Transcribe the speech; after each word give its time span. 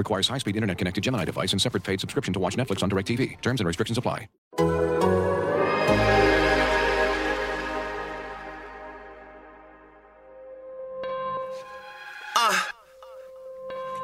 Requires 0.00 0.28
high-speed 0.28 0.56
internet-connected 0.56 1.04
Gemini 1.04 1.26
device 1.26 1.52
and 1.52 1.60
separate 1.60 1.84
paid 1.84 2.00
subscription 2.00 2.32
to 2.32 2.40
watch 2.40 2.56
Netflix 2.56 2.82
on 2.82 2.88
DirecTV. 2.88 3.38
Terms 3.42 3.60
and 3.60 3.66
restrictions 3.68 3.98
apply. 3.98 4.28
Uh, 12.36 12.54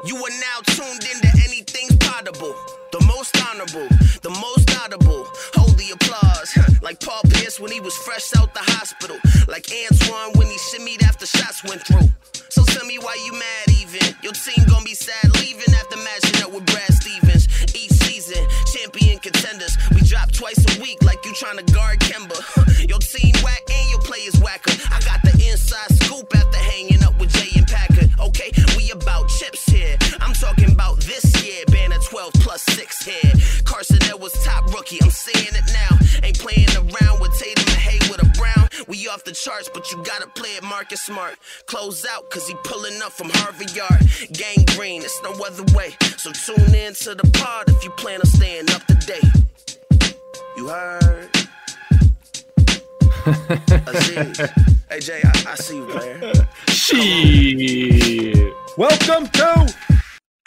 You 0.05 0.17
are 0.17 0.29
now 0.39 0.59
tuned 0.67 1.03
into 1.13 1.29
anything's 1.45 1.95
potable. 1.97 2.55
The 2.91 3.03
most 3.07 3.35
honorable, 3.49 3.87
the 4.21 4.29
most 4.29 4.69
audible. 4.83 5.25
Hold 5.55 5.77
the 5.77 5.91
applause. 5.97 6.81
like 6.83 6.99
Paul 6.99 7.21
Pierce 7.31 7.59
when 7.59 7.71
he 7.71 7.79
was 7.79 7.95
fresh 7.97 8.29
out 8.37 8.53
the 8.53 8.61
hospital. 8.73 9.17
Like 9.47 9.65
Antoine 9.71 10.33
when 10.37 10.47
he 10.47 10.57
shimmied 10.57 11.03
after 11.03 11.25
shots 11.25 11.63
went 11.63 11.81
through. 11.87 12.09
So 12.57 12.63
tell 12.63 12.85
me 12.87 12.97
why 12.97 13.13
you 13.23 13.33
mad 13.33 13.69
even. 13.69 14.01
Your 14.23 14.33
team 14.33 14.65
gonna 14.65 14.83
be 14.83 14.95
sad 14.95 15.29
leaving 15.41 15.71
after 15.77 15.95
matching 15.97 16.41
up 16.41 16.51
with 16.51 16.65
Brad 16.65 16.91
Stevens. 16.91 17.45
Each 17.75 17.93
season, 18.01 18.43
champion 18.73 19.19
contenders. 19.19 19.77
We 19.93 20.01
drop 20.01 20.31
twice 20.31 20.57
a 20.65 20.81
week 20.81 20.97
like 21.03 21.23
you 21.23 21.35
trying 21.35 21.63
to 21.63 21.71
guard 21.71 21.99
Kemba. 21.99 22.33
Your 22.89 22.97
team 22.97 23.35
whack 23.43 23.61
and 23.69 23.91
your 23.91 23.99
players 23.99 24.39
whacker. 24.41 24.73
I 24.89 24.99
got 25.01 25.21
the 25.21 25.37
inside 25.37 25.93
scoop 26.01 26.35
after 26.35 26.57
hanging 26.57 27.03
up 27.03 27.19
with 27.19 27.29
Jay 27.29 27.53
and 27.59 27.67
Packer. 27.67 28.09
Okay, 28.25 28.49
we 28.75 28.89
about 28.89 29.29
chips 29.29 29.63
here. 29.69 29.95
I'm 30.19 30.33
talking 30.33 30.71
about 30.71 30.99
this 31.01 31.25
year. 31.45 31.63
Banner 31.67 32.01
12 32.09 32.33
plus 32.41 32.63
6 32.73 33.05
here. 33.05 33.33
Carsen 33.65 33.99
was 34.19 34.33
top 34.43 34.65
rookie. 34.73 34.97
I'm 35.01 35.09
saying 35.09 35.53
it 35.53 35.67
now. 35.71 35.97
Ain't 36.23 36.39
playing 36.39 36.73
around 36.75 37.21
with 37.21 37.37
Tatum 37.37 37.65
and 37.69 37.77
Hayward 37.77 38.23
or 38.23 38.29
Brown. 38.33 38.67
We 38.87 39.07
off 39.07 39.23
the 39.23 39.31
charts, 39.31 39.69
but 39.73 39.91
you 39.91 40.03
gotta 40.03 40.27
play 40.27 40.56
Marcus 40.77 41.01
Smart. 41.01 41.39
Close 41.65 42.05
out, 42.05 42.29
cause 42.29 42.47
he 42.47 42.53
pulling 42.63 43.01
up 43.01 43.11
from 43.11 43.31
Harvard 43.31 43.75
Yard. 43.75 43.99
Gang 44.31 44.63
green, 44.75 45.01
it's 45.01 45.19
no 45.23 45.31
other 45.43 45.63
way. 45.75 45.95
So 46.17 46.31
tune 46.31 46.75
in 46.75 46.93
to 46.93 47.15
the 47.15 47.27
pod 47.33 47.67
if 47.69 47.83
you 47.83 47.89
plan 47.89 48.19
on 48.19 48.27
staying 48.27 48.69
up 48.69 48.85
to 48.85 48.93
date. 48.93 49.23
You 50.55 50.67
heard? 50.67 51.29
Aziz. 53.87 54.37
hey, 54.87 54.99
Jay, 54.99 55.21
I, 55.23 55.43
I 55.47 55.55
see 55.55 55.77
you, 55.77 55.87
player. 55.87 56.31
Shit. 56.67 58.53
Welcome 58.77 59.29
to 59.29 59.75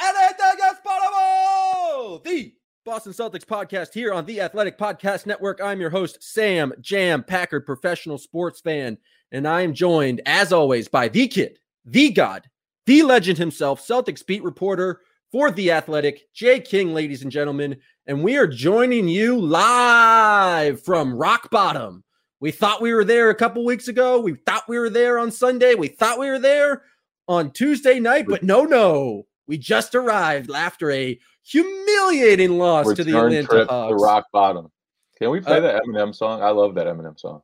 Anything 0.00 0.58
is 0.70 0.78
Possible, 0.84 2.20
the 2.24 2.54
Boston 2.84 3.12
Celtics 3.12 3.44
podcast 3.44 3.94
here 3.94 4.12
on 4.12 4.26
the 4.26 4.40
Athletic 4.40 4.78
Podcast 4.78 5.26
Network. 5.26 5.60
I'm 5.60 5.80
your 5.80 5.90
host, 5.90 6.22
Sam 6.22 6.72
Jam 6.80 7.24
Packard, 7.24 7.66
professional 7.66 8.16
sports 8.16 8.60
fan, 8.60 8.98
and 9.32 9.46
I 9.46 9.62
am 9.62 9.74
joined, 9.74 10.20
as 10.26 10.52
always, 10.52 10.88
by 10.88 11.08
the 11.08 11.28
kid, 11.28 11.58
the 11.84 12.10
god, 12.10 12.48
the 12.86 13.02
legend 13.02 13.38
himself, 13.38 13.86
Celtics 13.86 14.26
beat 14.26 14.42
reporter 14.42 15.00
for 15.30 15.50
the 15.50 15.70
Athletic, 15.70 16.32
Jay 16.34 16.60
King, 16.60 16.92
ladies 16.92 17.22
and 17.22 17.30
gentlemen, 17.30 17.76
and 18.06 18.24
we 18.24 18.36
are 18.36 18.46
joining 18.46 19.06
you 19.08 19.38
live 19.40 20.82
from 20.82 21.14
rock 21.14 21.50
bottom. 21.50 22.02
We 22.40 22.50
thought 22.50 22.80
we 22.82 22.92
were 22.92 23.04
there 23.04 23.30
a 23.30 23.34
couple 23.34 23.64
weeks 23.64 23.88
ago. 23.88 24.18
We 24.20 24.34
thought 24.34 24.68
we 24.68 24.78
were 24.78 24.90
there 24.90 25.18
on 25.18 25.30
Sunday. 25.30 25.74
We 25.74 25.88
thought 25.88 26.18
we 26.18 26.28
were 26.28 26.38
there 26.38 26.82
on 27.28 27.52
Tuesday 27.52 28.00
night, 28.00 28.24
but 28.28 28.42
no, 28.42 28.64
no. 28.64 29.26
We 29.46 29.58
just 29.58 29.94
arrived 29.94 30.50
after 30.50 30.90
a 30.90 31.18
humiliating 31.44 32.58
loss 32.58 32.86
to 32.94 33.04
the 33.04 33.12
Return 33.12 33.26
Atlanta 33.32 33.46
trip 33.48 33.68
Hawks. 33.68 33.90
to 33.90 34.04
rock 34.04 34.26
bottom. 34.32 34.70
Can 35.18 35.30
we 35.30 35.40
play 35.40 35.58
Uh, 35.58 35.60
that 35.60 35.82
Eminem 35.84 36.14
song? 36.14 36.42
I 36.42 36.50
love 36.50 36.74
that 36.76 36.86
Eminem 36.86 37.18
song. 37.20 37.42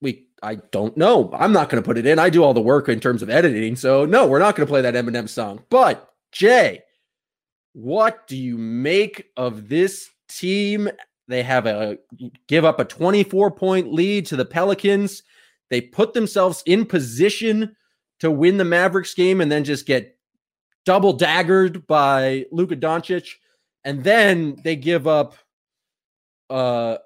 We 0.00 0.26
I 0.42 0.56
don't 0.56 0.96
know. 0.96 1.30
I'm 1.34 1.52
not 1.52 1.68
going 1.68 1.82
to 1.82 1.86
put 1.86 1.98
it 1.98 2.06
in. 2.06 2.18
I 2.18 2.30
do 2.30 2.42
all 2.42 2.54
the 2.54 2.60
work 2.60 2.88
in 2.88 3.00
terms 3.00 3.22
of 3.22 3.30
editing. 3.30 3.76
So 3.76 4.06
no, 4.06 4.26
we're 4.26 4.38
not 4.38 4.56
going 4.56 4.66
to 4.66 4.70
play 4.70 4.82
that 4.82 4.94
Eminem 4.94 5.28
song. 5.28 5.62
But 5.68 6.10
Jay, 6.32 6.82
what 7.72 8.26
do 8.26 8.36
you 8.36 8.56
make 8.56 9.26
of 9.36 9.68
this 9.68 10.08
team? 10.28 10.88
They 11.28 11.42
have 11.42 11.66
a 11.66 11.98
give 12.48 12.64
up 12.64 12.80
a 12.80 12.84
24 12.84 13.52
point 13.52 13.92
lead 13.92 14.26
to 14.26 14.36
the 14.36 14.44
Pelicans. 14.44 15.22
They 15.68 15.80
put 15.80 16.14
themselves 16.14 16.62
in 16.66 16.86
position 16.86 17.76
to 18.18 18.30
win 18.30 18.56
the 18.56 18.64
Mavericks 18.64 19.14
game 19.14 19.40
and 19.40 19.50
then 19.50 19.64
just 19.64 19.86
get 19.86 20.16
double 20.84 21.16
daggered 21.16 21.86
by 21.86 22.46
Luka 22.50 22.76
Doncic. 22.76 23.34
And 23.84 24.02
then 24.02 24.56
they 24.64 24.76
give 24.76 25.06
up 25.06 25.34
uh 26.48 26.96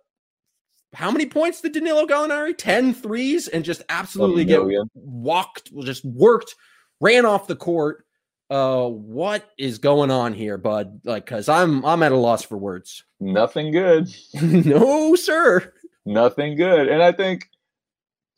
how 0.95 1.11
many 1.11 1.27
points 1.27 1.61
did 1.61 1.73
Danilo 1.73 2.07
Gallinari? 2.07 2.57
10 2.57 2.95
threes 2.95 3.49
and 3.49 3.65
just 3.65 3.83
absolutely 3.89 4.45
get 4.45 4.63
walked, 4.95 5.73
just 5.83 6.05
worked, 6.05 6.55
ran 7.01 7.27
off 7.27 7.47
the 7.47 7.57
court. 7.57 8.07
Uh 8.51 8.87
what 8.87 9.51
is 9.57 9.79
going 9.79 10.11
on 10.11 10.35
here, 10.35 10.59
bud? 10.59 11.01
Like 11.05 11.27
cuz 11.27 11.49
I'm 11.49 11.85
I'm 11.85 12.03
at 12.03 12.13
a 12.13 12.17
loss 12.17 12.43
for 12.43 12.59
words. 12.59 13.05
Nothing 13.19 13.73
good. 13.73 14.09
no, 14.43 15.15
sir. 15.15 15.73
Nothing 16.05 16.57
good. 16.57 16.89
And 16.89 17.03
I 17.03 17.13
think 17.13 17.49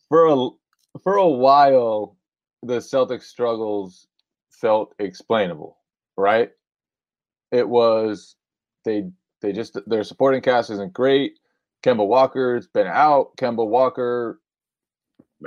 for 0.09 0.27
a 0.27 0.49
for 1.03 1.17
a 1.17 1.29
while 1.29 2.17
the 2.63 2.79
Celtics 2.79 3.25
struggles 3.25 4.07
felt 4.51 4.95
explainable, 4.99 5.79
right? 6.17 6.51
It 7.51 7.69
was 7.69 8.37
they 8.85 9.11
they 9.43 9.53
just 9.53 9.79
their 9.87 10.05
supporting 10.05 10.41
cast 10.41 10.71
isn't 10.71 10.93
great. 10.93 11.39
Kemba 11.87 12.05
Walker's 12.05 12.67
been 12.67 12.89
out. 12.89 13.37
Kemba 13.37 13.65
Walker 13.65 14.41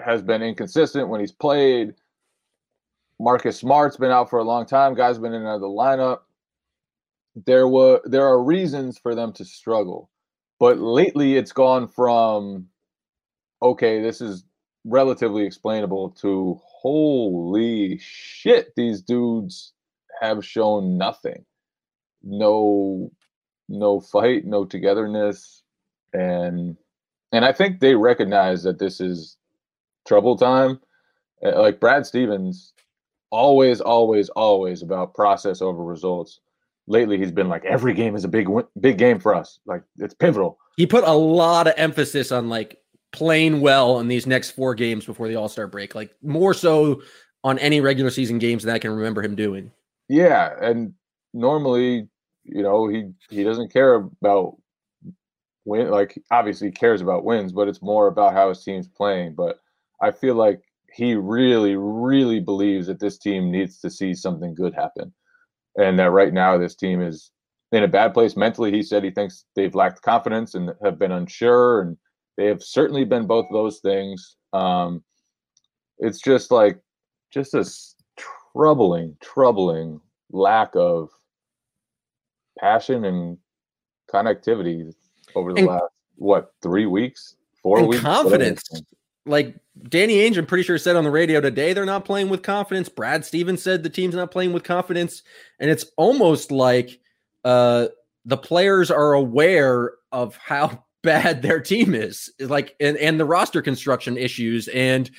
has 0.05 0.21
been 0.21 0.41
inconsistent 0.41 1.09
when 1.09 1.19
he's 1.19 1.33
played. 1.33 1.95
Marcus 3.19 3.57
Smart's 3.57 3.97
been 3.97 4.11
out 4.11 4.29
for 4.29 4.39
a 4.39 4.45
long 4.45 4.65
time. 4.65 4.95
Guys 4.95 5.19
been 5.19 5.33
in 5.33 5.43
the 5.43 5.59
lineup. 5.59 6.19
There 7.45 7.67
were 7.67 7.99
there 8.05 8.25
are 8.25 8.41
reasons 8.41 8.97
for 8.97 9.15
them 9.15 9.33
to 9.33 9.43
struggle, 9.43 10.09
but 10.59 10.79
lately 10.79 11.35
it's 11.35 11.51
gone 11.51 11.89
from 11.89 12.67
okay, 13.61 14.01
this 14.01 14.21
is 14.21 14.45
relatively 14.85 15.43
explainable 15.43 16.11
to 16.11 16.57
holy 16.63 17.97
shit, 18.01 18.73
these 18.77 19.01
dudes 19.01 19.73
have 20.21 20.45
shown 20.45 20.97
nothing. 20.97 21.43
No 22.23 23.11
no 23.67 23.99
fight, 23.99 24.45
no 24.45 24.63
togetherness 24.63 25.63
and 26.13 26.77
and 27.31 27.45
I 27.45 27.51
think 27.51 27.79
they 27.79 27.95
recognize 27.95 28.63
that 28.63 28.79
this 28.79 28.99
is 28.99 29.37
trouble 30.07 30.37
time. 30.37 30.79
Uh, 31.43 31.61
Like 31.61 31.79
Brad 31.79 32.05
Stevens 32.05 32.73
always 33.31 33.81
always 33.81 34.29
always 34.29 34.81
about 34.81 35.13
process 35.13 35.61
over 35.61 35.83
results. 35.83 36.39
Lately 36.87 37.17
he's 37.17 37.31
been 37.31 37.49
like 37.49 37.65
every 37.65 37.93
game 37.93 38.15
is 38.15 38.23
a 38.23 38.27
big 38.27 38.47
win- 38.47 38.67
big 38.79 38.97
game 38.97 39.19
for 39.19 39.35
us. 39.35 39.59
Like 39.65 39.83
it's 39.97 40.13
pivotal. 40.13 40.57
He 40.77 40.87
put 40.87 41.03
a 41.03 41.13
lot 41.13 41.67
of 41.67 41.73
emphasis 41.77 42.31
on 42.31 42.49
like 42.49 42.79
playing 43.11 43.61
well 43.61 43.99
in 43.99 44.07
these 44.07 44.25
next 44.25 44.51
four 44.51 44.73
games 44.75 45.05
before 45.05 45.27
the 45.27 45.35
All 45.35 45.49
Star 45.49 45.67
break, 45.67 45.93
like 45.93 46.15
more 46.23 46.53
so 46.53 47.01
on 47.43 47.59
any 47.59 47.79
regular 47.81 48.09
season 48.09 48.39
games 48.39 48.63
that 48.63 48.73
I 48.73 48.79
can 48.79 48.91
remember 48.91 49.21
him 49.21 49.35
doing. 49.35 49.71
Yeah, 50.07 50.55
and 50.59 50.93
normally, 51.33 52.07
you 52.43 52.63
know, 52.63 52.87
he 52.87 53.11
he 53.29 53.43
doesn't 53.43 53.71
care 53.71 53.93
about 53.93 54.57
win. 55.65 55.89
Like 55.89 56.21
obviously 56.31 56.71
cares 56.71 57.01
about 57.01 57.25
wins, 57.25 57.51
but 57.51 57.67
it's 57.67 57.81
more 57.81 58.07
about 58.07 58.33
how 58.33 58.49
his 58.49 58.63
team's 58.63 58.87
playing. 58.87 59.35
But 59.35 59.59
I 60.01 60.11
feel 60.11 60.35
like 60.35 60.61
he 60.93 61.15
really, 61.15 61.75
really 61.75 62.39
believes 62.39 62.87
that 62.87 62.99
this 62.99 63.17
team 63.17 63.51
needs 63.51 63.79
to 63.79 63.89
see 63.89 64.13
something 64.13 64.55
good 64.55 64.73
happen, 64.73 65.13
and 65.77 65.99
that 65.99 66.11
right 66.11 66.33
now 66.33 66.57
this 66.57 66.75
team 66.75 67.01
is 67.01 67.31
in 67.71 67.83
a 67.83 67.87
bad 67.87 68.13
place 68.13 68.35
mentally. 68.35 68.71
He 68.71 68.83
said 68.83 69.03
he 69.03 69.11
thinks 69.11 69.45
they've 69.55 69.75
lacked 69.75 70.01
confidence 70.01 70.55
and 70.55 70.71
have 70.83 70.97
been 70.97 71.11
unsure, 71.11 71.81
and 71.81 71.97
they 72.37 72.45
have 72.45 72.63
certainly 72.63 73.05
been 73.05 73.27
both 73.27 73.45
those 73.51 73.79
things. 73.79 74.37
Um, 74.53 75.03
it's 75.99 76.21
just 76.21 76.51
like 76.51 76.79
just 77.31 77.53
a 77.53 77.69
troubling, 78.53 79.17
troubling 79.21 79.99
lack 80.31 80.71
of 80.75 81.09
passion 82.59 83.05
and 83.05 83.37
connectivity 84.11 84.91
over 85.35 85.53
the 85.53 85.59
And- 85.59 85.67
last 85.67 85.83
what 86.15 86.51
three 86.61 86.85
weeks, 86.85 87.35
four 87.63 87.85
weeks, 87.85 88.01
confidence. 88.03 88.69
Like 89.25 89.55
Danny 89.87 90.15
Ainge, 90.17 90.37
I'm 90.37 90.45
pretty 90.45 90.63
sure 90.63 90.77
said 90.77 90.95
on 90.95 91.03
the 91.03 91.11
radio 91.11 91.39
today 91.39 91.71
they're 91.73 91.85
not 91.85 92.03
playing 92.03 92.29
with 92.29 92.41
confidence. 92.41 92.89
Brad 92.89 93.23
Stevens 93.23 93.61
said 93.61 93.83
the 93.83 93.89
team's 93.89 94.15
not 94.15 94.31
playing 94.31 94.51
with 94.53 94.63
confidence, 94.63 95.23
and 95.59 95.69
it's 95.69 95.85
almost 95.97 96.51
like 96.51 96.99
uh, 97.45 97.87
the 98.25 98.37
players 98.37 98.91
are 98.91 99.13
aware 99.13 99.93
of 100.11 100.35
how 100.37 100.83
bad 101.03 101.41
their 101.41 101.61
team 101.61 101.93
is. 101.95 102.29
Like 102.39 102.75
and, 102.79 102.97
and 102.97 103.19
the 103.19 103.25
roster 103.25 103.61
construction 103.61 104.17
issues 104.17 104.67
and 104.69 105.09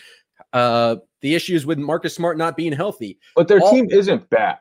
uh 0.52 0.96
the 1.22 1.34
issues 1.34 1.64
with 1.64 1.78
Marcus 1.78 2.14
Smart 2.14 2.36
not 2.36 2.56
being 2.56 2.72
healthy. 2.72 3.18
But 3.36 3.48
their 3.48 3.60
All- 3.60 3.70
team 3.70 3.88
isn't 3.90 4.28
bad. 4.30 4.58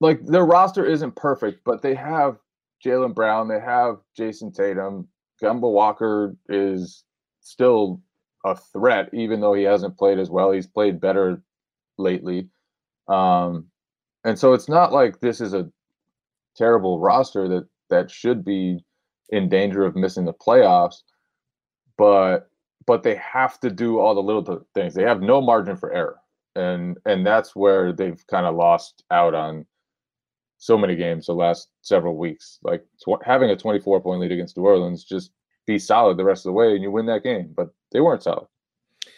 Like 0.00 0.24
their 0.24 0.44
roster 0.44 0.84
isn't 0.86 1.16
perfect, 1.16 1.62
but 1.64 1.82
they 1.82 1.94
have 1.94 2.38
Jaylen 2.84 3.14
Brown, 3.14 3.48
they 3.48 3.60
have 3.60 3.96
Jayson 4.18 4.52
Tatum. 4.52 5.08
Kemba 5.42 5.70
Walker 5.70 6.34
is 6.48 7.04
still 7.40 8.00
a 8.44 8.56
threat, 8.56 9.10
even 9.12 9.40
though 9.40 9.54
he 9.54 9.64
hasn't 9.64 9.98
played 9.98 10.18
as 10.18 10.30
well. 10.30 10.50
He's 10.50 10.66
played 10.66 11.00
better 11.00 11.42
lately. 11.98 12.48
Um, 13.08 13.66
and 14.24 14.38
so 14.38 14.52
it's 14.52 14.68
not 14.68 14.92
like 14.92 15.20
this 15.20 15.40
is 15.40 15.54
a 15.54 15.70
terrible 16.56 17.00
roster 17.00 17.48
that 17.48 17.66
that 17.90 18.10
should 18.10 18.44
be 18.44 18.84
in 19.30 19.48
danger 19.48 19.84
of 19.84 19.96
missing 19.96 20.24
the 20.24 20.32
playoffs. 20.32 21.02
But 21.98 22.48
but 22.86 23.02
they 23.02 23.16
have 23.16 23.58
to 23.60 23.70
do 23.70 23.98
all 23.98 24.14
the 24.14 24.22
little 24.22 24.44
th- 24.44 24.60
things. 24.74 24.94
They 24.94 25.02
have 25.02 25.20
no 25.20 25.40
margin 25.40 25.76
for 25.76 25.92
error, 25.92 26.18
and 26.54 26.98
and 27.04 27.26
that's 27.26 27.54
where 27.56 27.92
they've 27.92 28.22
kind 28.28 28.46
of 28.46 28.54
lost 28.54 29.04
out 29.10 29.34
on 29.34 29.66
so 30.58 30.76
many 30.78 30.96
games 30.96 31.26
the 31.26 31.34
last 31.34 31.68
several 31.82 32.16
weeks. 32.16 32.58
Like 32.62 32.84
tw- 33.02 33.22
having 33.24 33.50
a 33.50 33.56
24 33.56 34.00
point 34.00 34.20
lead 34.20 34.32
against 34.32 34.56
New 34.56 34.64
Orleans, 34.64 35.04
just 35.04 35.32
be 35.66 35.78
solid 35.78 36.16
the 36.16 36.24
rest 36.24 36.46
of 36.46 36.50
the 36.50 36.54
way, 36.54 36.74
and 36.74 36.82
you 36.82 36.90
win 36.90 37.06
that 37.06 37.22
game. 37.22 37.52
But 37.56 37.70
they 37.92 38.00
weren't 38.00 38.22
solid, 38.22 38.46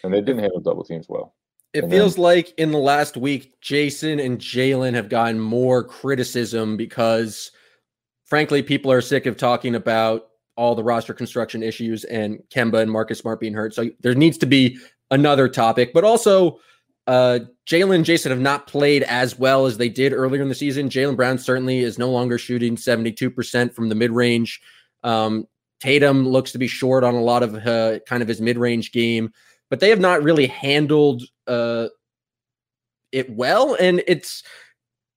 and 0.03 0.13
they 0.13 0.21
didn't 0.21 0.41
handle 0.41 0.61
double 0.61 0.85
teams 0.85 1.07
well. 1.09 1.35
It 1.75 1.85
And 1.85 1.93
then- 1.93 2.01
feels 2.01 2.17
like 2.19 2.55
in 2.59 2.73
the 2.73 2.79
last 2.79 3.17
week, 3.17 3.61
Jayson 3.61 4.19
and 4.25 4.39
Jaylen 4.39 4.95
have 4.95 5.09
gotten 5.11 5.39
more 5.39 5.85
criticism 5.85 6.77
because, 6.77 7.51
frankly, 8.25 8.63
people 8.63 8.91
are 8.91 9.03
sick 9.03 9.27
of 9.27 9.37
talking 9.37 9.75
about 9.75 10.29
all 10.57 10.75
the 10.75 10.83
roster 10.83 11.15
construction 11.15 11.63
issues 11.63 12.05
and 12.05 12.43
Kemba 12.53 12.81
and 12.81 12.91
Marcus 12.91 13.19
Smart 13.19 13.39
being 13.39 13.55
hurt. 13.55 13.75
So 13.75 13.91
there 14.01 14.15
needs 14.15 14.39
to 14.39 14.47
be 14.47 14.79
another 15.11 15.49
topic, 15.49 15.93
but 15.95 16.05
also 16.05 16.59
uh, 17.09 17.41
Jaylen 17.67 17.95
and 17.95 18.05
Jayson 18.05 18.31
have 18.31 18.39
not 18.39 18.67
played 18.67 19.03
as 19.05 19.39
well 19.39 19.65
as 19.65 19.79
they 19.79 19.89
did 19.89 20.13
earlier 20.13 20.43
in 20.43 20.51
the 20.51 20.55
season. 20.55 20.91
Jaylen 20.91 21.17
Brown 21.17 21.39
certainly 21.39 21.79
is 21.79 21.99
no 21.99 22.11
longer 22.11 22.37
shooting 22.37 22.77
72% 22.77 23.73
from 23.73 23.89
the 23.89 23.95
mid 23.95 24.11
range. 24.11 24.61
Um, 25.03 25.49
Tatum 25.81 26.29
looks 26.29 26.53
to 26.53 26.59
be 26.59 26.67
short 26.67 27.05
on 27.05 27.15
a 27.15 27.23
lot 27.23 27.43
of 27.43 27.55
uh, 27.67 28.01
kind 28.01 28.21
of 28.21 28.29
his 28.29 28.43
mid 28.43 28.59
range 28.59 28.93
game, 28.93 29.33
but 29.71 29.81
they 29.81 29.89
have 29.89 30.01
not 30.01 30.23
really 30.23 30.47
handled 30.49 31.23
uh, 31.47 31.89
it 33.11 33.31
well. 33.31 33.75
And 33.81 34.03
it's 34.07 34.43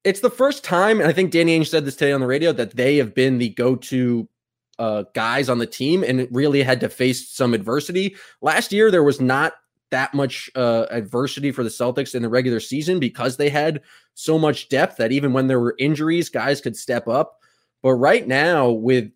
it's 0.06 0.22
the 0.22 0.30
first 0.30 0.64
time, 0.64 1.02
and 1.02 1.10
I 1.10 1.14
think 1.14 1.32
Danny 1.32 1.60
Ainge 1.60 1.68
said 1.68 1.84
this 1.84 1.98
today 1.98 2.14
on 2.14 2.22
the 2.22 2.28
radio 2.28 2.54
that 2.54 2.76
they 2.76 2.98
have 2.98 3.14
been 3.14 3.38
the 3.38 3.50
go 3.50 3.76
to 3.76 4.30
uh, 4.80 5.04
guys 5.14 5.50
on 5.50 5.60
the 5.60 5.68
team 5.68 6.04
and 6.04 6.28
really 6.32 6.64
had 6.64 6.80
to 6.80 6.90
face 6.90 7.30
some 7.30 7.54
adversity. 7.54 8.16
Last 8.42 8.72
year, 8.72 8.90
there 8.90 9.04
was 9.04 9.20
not 9.20 9.54
that 9.92 10.14
much 10.14 10.50
uh, 10.56 10.88
adversity 10.90 11.52
for 11.52 11.64
the 11.64 11.70
Celtics 11.70 12.16
in 12.16 12.22
the 12.22 12.30
regular 12.30 12.60
season 12.60 13.00
because 13.00 13.38
they 13.38 13.50
had 13.50 13.82
so 14.14 14.40
much 14.40 14.70
depth 14.70 14.98
that 14.98 15.12
even 15.12 15.34
when 15.34 15.48
there 15.48 15.60
were 15.60 15.76
injuries, 15.80 16.30
guys 16.30 16.62
could 16.62 16.76
step 16.76 17.08
up. 17.08 17.40
But 17.82 17.94
right 17.94 18.28
now, 18.28 18.70
with 18.70 19.12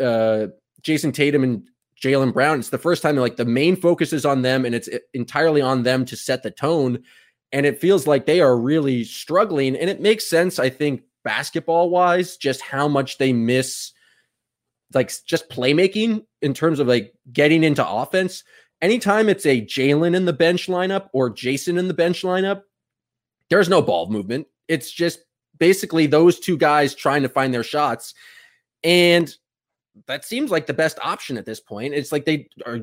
uh, 0.00 0.48
Jayson 0.82 1.12
Tatum 1.12 1.44
and 1.44 1.68
Jaylen 2.00 2.32
Brown, 2.32 2.58
it's 2.58 2.70
the 2.70 2.78
first 2.78 3.02
time 3.02 3.16
like 3.16 3.36
the 3.36 3.44
main 3.44 3.76
focus 3.76 4.12
is 4.12 4.24
on 4.24 4.42
them 4.42 4.64
and 4.64 4.74
it's 4.74 4.88
entirely 5.14 5.60
on 5.60 5.82
them 5.82 6.04
to 6.06 6.16
set 6.16 6.42
the 6.42 6.50
tone. 6.50 7.02
And 7.52 7.66
it 7.66 7.80
feels 7.80 8.06
like 8.06 8.26
they 8.26 8.40
are 8.40 8.56
really 8.56 9.04
struggling. 9.04 9.76
And 9.76 9.90
it 9.90 10.00
makes 10.00 10.28
sense, 10.28 10.58
I 10.58 10.70
think, 10.70 11.02
basketball 11.24 11.90
wise, 11.90 12.36
just 12.36 12.60
how 12.62 12.88
much 12.88 13.18
they 13.18 13.32
miss 13.32 13.92
like 14.94 15.10
just 15.26 15.48
playmaking 15.48 16.24
in 16.40 16.54
terms 16.54 16.78
of 16.78 16.86
like 16.86 17.12
getting 17.32 17.64
into 17.64 17.86
offense. 17.86 18.44
Anytime 18.82 19.28
it's 19.28 19.46
a 19.46 19.62
Jaylen 19.62 20.14
in 20.14 20.26
the 20.26 20.32
bench 20.32 20.66
lineup 20.66 21.08
or 21.12 21.30
Jayson 21.30 21.78
in 21.78 21.88
the 21.88 21.94
bench 21.94 22.22
lineup, 22.22 22.62
there's 23.48 23.68
no 23.68 23.80
ball 23.80 24.10
movement. 24.10 24.48
It's 24.68 24.90
just 24.90 25.20
basically 25.58 26.06
those 26.06 26.40
two 26.40 26.58
guys 26.58 26.94
trying 26.94 27.22
to 27.22 27.28
find 27.28 27.54
their 27.54 27.62
shots. 27.62 28.12
And 28.82 29.34
that 30.06 30.24
seems 30.24 30.50
like 30.50 30.66
the 30.66 30.74
best 30.74 30.98
option 31.00 31.38
at 31.38 31.46
this 31.46 31.60
point. 31.60 31.94
It's 31.94 32.12
like 32.12 32.24
they 32.24 32.48
are 32.66 32.80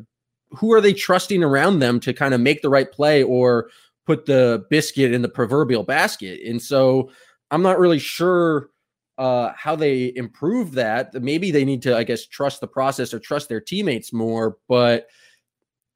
who 0.51 0.73
are 0.73 0.81
they 0.81 0.93
trusting 0.93 1.43
around 1.43 1.79
them 1.79 1.99
to 1.99 2.13
kind 2.13 2.33
of 2.33 2.41
make 2.41 2.61
the 2.61 2.69
right 2.69 2.91
play 2.91 3.21
or 3.21 3.69
put 4.05 4.25
the 4.25 4.65
biscuit 4.69 5.13
in 5.13 5.21
the 5.21 5.29
proverbial 5.29 5.83
basket? 5.83 6.39
And 6.47 6.61
so 6.61 7.11
I'm 7.51 7.61
not 7.61 7.77
really 7.77 7.99
sure 7.99 8.69
uh, 9.17 9.51
how 9.55 9.75
they 9.75 10.13
improve 10.15 10.71
that. 10.71 11.13
Maybe 11.13 11.51
they 11.51 11.65
need 11.65 11.81
to, 11.83 11.95
I 11.95 12.03
guess, 12.03 12.25
trust 12.25 12.61
the 12.61 12.67
process 12.67 13.13
or 13.13 13.19
trust 13.19 13.49
their 13.49 13.61
teammates 13.61 14.13
more. 14.13 14.57
But 14.67 15.07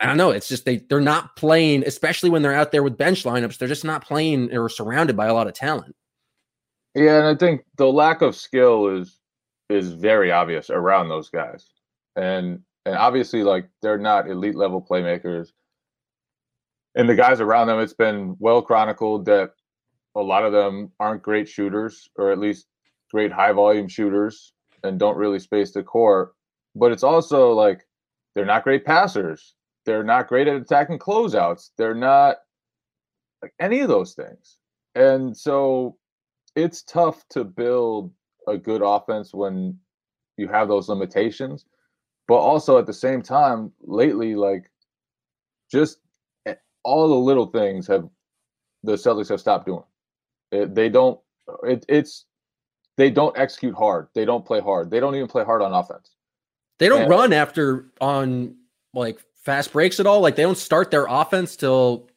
I 0.03 0.05
don't 0.05 0.17
know. 0.17 0.31
It's 0.31 0.49
just 0.49 0.65
they 0.65 0.77
they're 0.77 0.99
not 0.99 1.37
playing, 1.37 1.85
especially 1.85 2.29
when 2.29 2.41
they're 2.41 2.53
out 2.53 2.73
there 2.73 2.83
with 2.83 2.97
bench 2.97 3.23
lineups. 3.23 3.57
They're 3.57 3.69
just 3.69 3.85
not 3.85 4.03
playing 4.05 4.53
or 4.53 4.67
surrounded 4.67 5.15
by 5.15 5.27
a 5.27 5.33
lot 5.33 5.47
of 5.47 5.53
talent. 5.53 5.95
Yeah, 6.93 7.19
and 7.19 7.27
I 7.27 7.35
think 7.35 7.63
the 7.77 7.87
lack 7.87 8.21
of 8.21 8.35
skill 8.35 8.87
is 8.89 9.17
is 9.69 9.93
very 9.93 10.29
obvious 10.29 10.69
around 10.69 11.07
those 11.07 11.29
guys. 11.29 11.69
And 12.17 12.59
and 12.85 12.95
obviously 12.95 13.43
like 13.43 13.69
they're 13.81 13.97
not 13.97 14.29
elite 14.29 14.55
level 14.55 14.81
playmakers. 14.81 15.53
And 16.95 17.07
the 17.07 17.15
guys 17.15 17.39
around 17.39 17.67
them, 17.67 17.79
it's 17.79 17.93
been 17.93 18.35
well 18.39 18.61
chronicled 18.61 19.23
that 19.25 19.51
a 20.15 20.21
lot 20.21 20.43
of 20.43 20.51
them 20.51 20.91
aren't 20.99 21.23
great 21.23 21.47
shooters, 21.47 22.09
or 22.17 22.29
at 22.29 22.39
least 22.39 22.67
great 23.09 23.31
high 23.31 23.53
volume 23.53 23.87
shooters, 23.87 24.51
and 24.83 24.99
don't 24.99 25.17
really 25.17 25.39
space 25.39 25.71
the 25.71 25.81
court. 25.81 26.33
But 26.75 26.91
it's 26.91 27.03
also 27.03 27.53
like 27.53 27.87
they're 28.35 28.45
not 28.45 28.65
great 28.65 28.83
passers. 28.83 29.55
They're 29.85 30.03
not 30.03 30.27
great 30.27 30.47
at 30.47 30.55
attacking 30.55 30.99
closeouts. 30.99 31.71
They're 31.77 31.95
not 31.95 32.37
like 33.41 33.53
any 33.59 33.81
of 33.81 33.89
those 33.89 34.13
things. 34.13 34.57
And 34.95 35.35
so 35.35 35.97
it's 36.55 36.83
tough 36.83 37.27
to 37.29 37.43
build 37.43 38.11
a 38.47 38.57
good 38.57 38.81
offense 38.83 39.33
when 39.33 39.77
you 40.37 40.47
have 40.47 40.67
those 40.67 40.89
limitations. 40.89 41.65
But 42.27 42.35
also 42.35 42.77
at 42.77 42.85
the 42.85 42.93
same 42.93 43.21
time, 43.21 43.71
lately, 43.81 44.35
like 44.35 44.71
just 45.71 45.99
all 46.83 47.07
the 47.07 47.15
little 47.15 47.47
things 47.47 47.87
have 47.87 48.07
the 48.83 48.93
Celtics 48.93 49.29
have 49.29 49.39
stopped 49.39 49.65
doing. 49.65 49.83
It, 50.51 50.75
they 50.75 50.89
don't. 50.89 51.19
It, 51.63 51.85
it's 51.89 52.25
they 52.95 53.09
don't 53.09 53.37
execute 53.37 53.73
hard. 53.75 54.07
They 54.13 54.23
don't 54.23 54.45
play 54.45 54.61
hard. 54.61 54.89
They 54.91 54.99
don't 54.99 55.15
even 55.15 55.27
play 55.27 55.43
hard 55.43 55.61
on 55.61 55.73
offense. 55.73 56.15
They 56.79 56.87
don't 56.87 57.03
And- 57.03 57.09
run 57.09 57.33
after 57.33 57.91
on 57.99 58.55
like 58.93 59.19
fast 59.43 59.73
breaks 59.73 59.99
at 59.99 60.07
all. 60.07 60.21
Like 60.21 60.35
they 60.35 60.43
don't 60.43 60.57
start 60.57 60.91
their 60.91 61.05
offense 61.07 61.55
till 61.55 62.09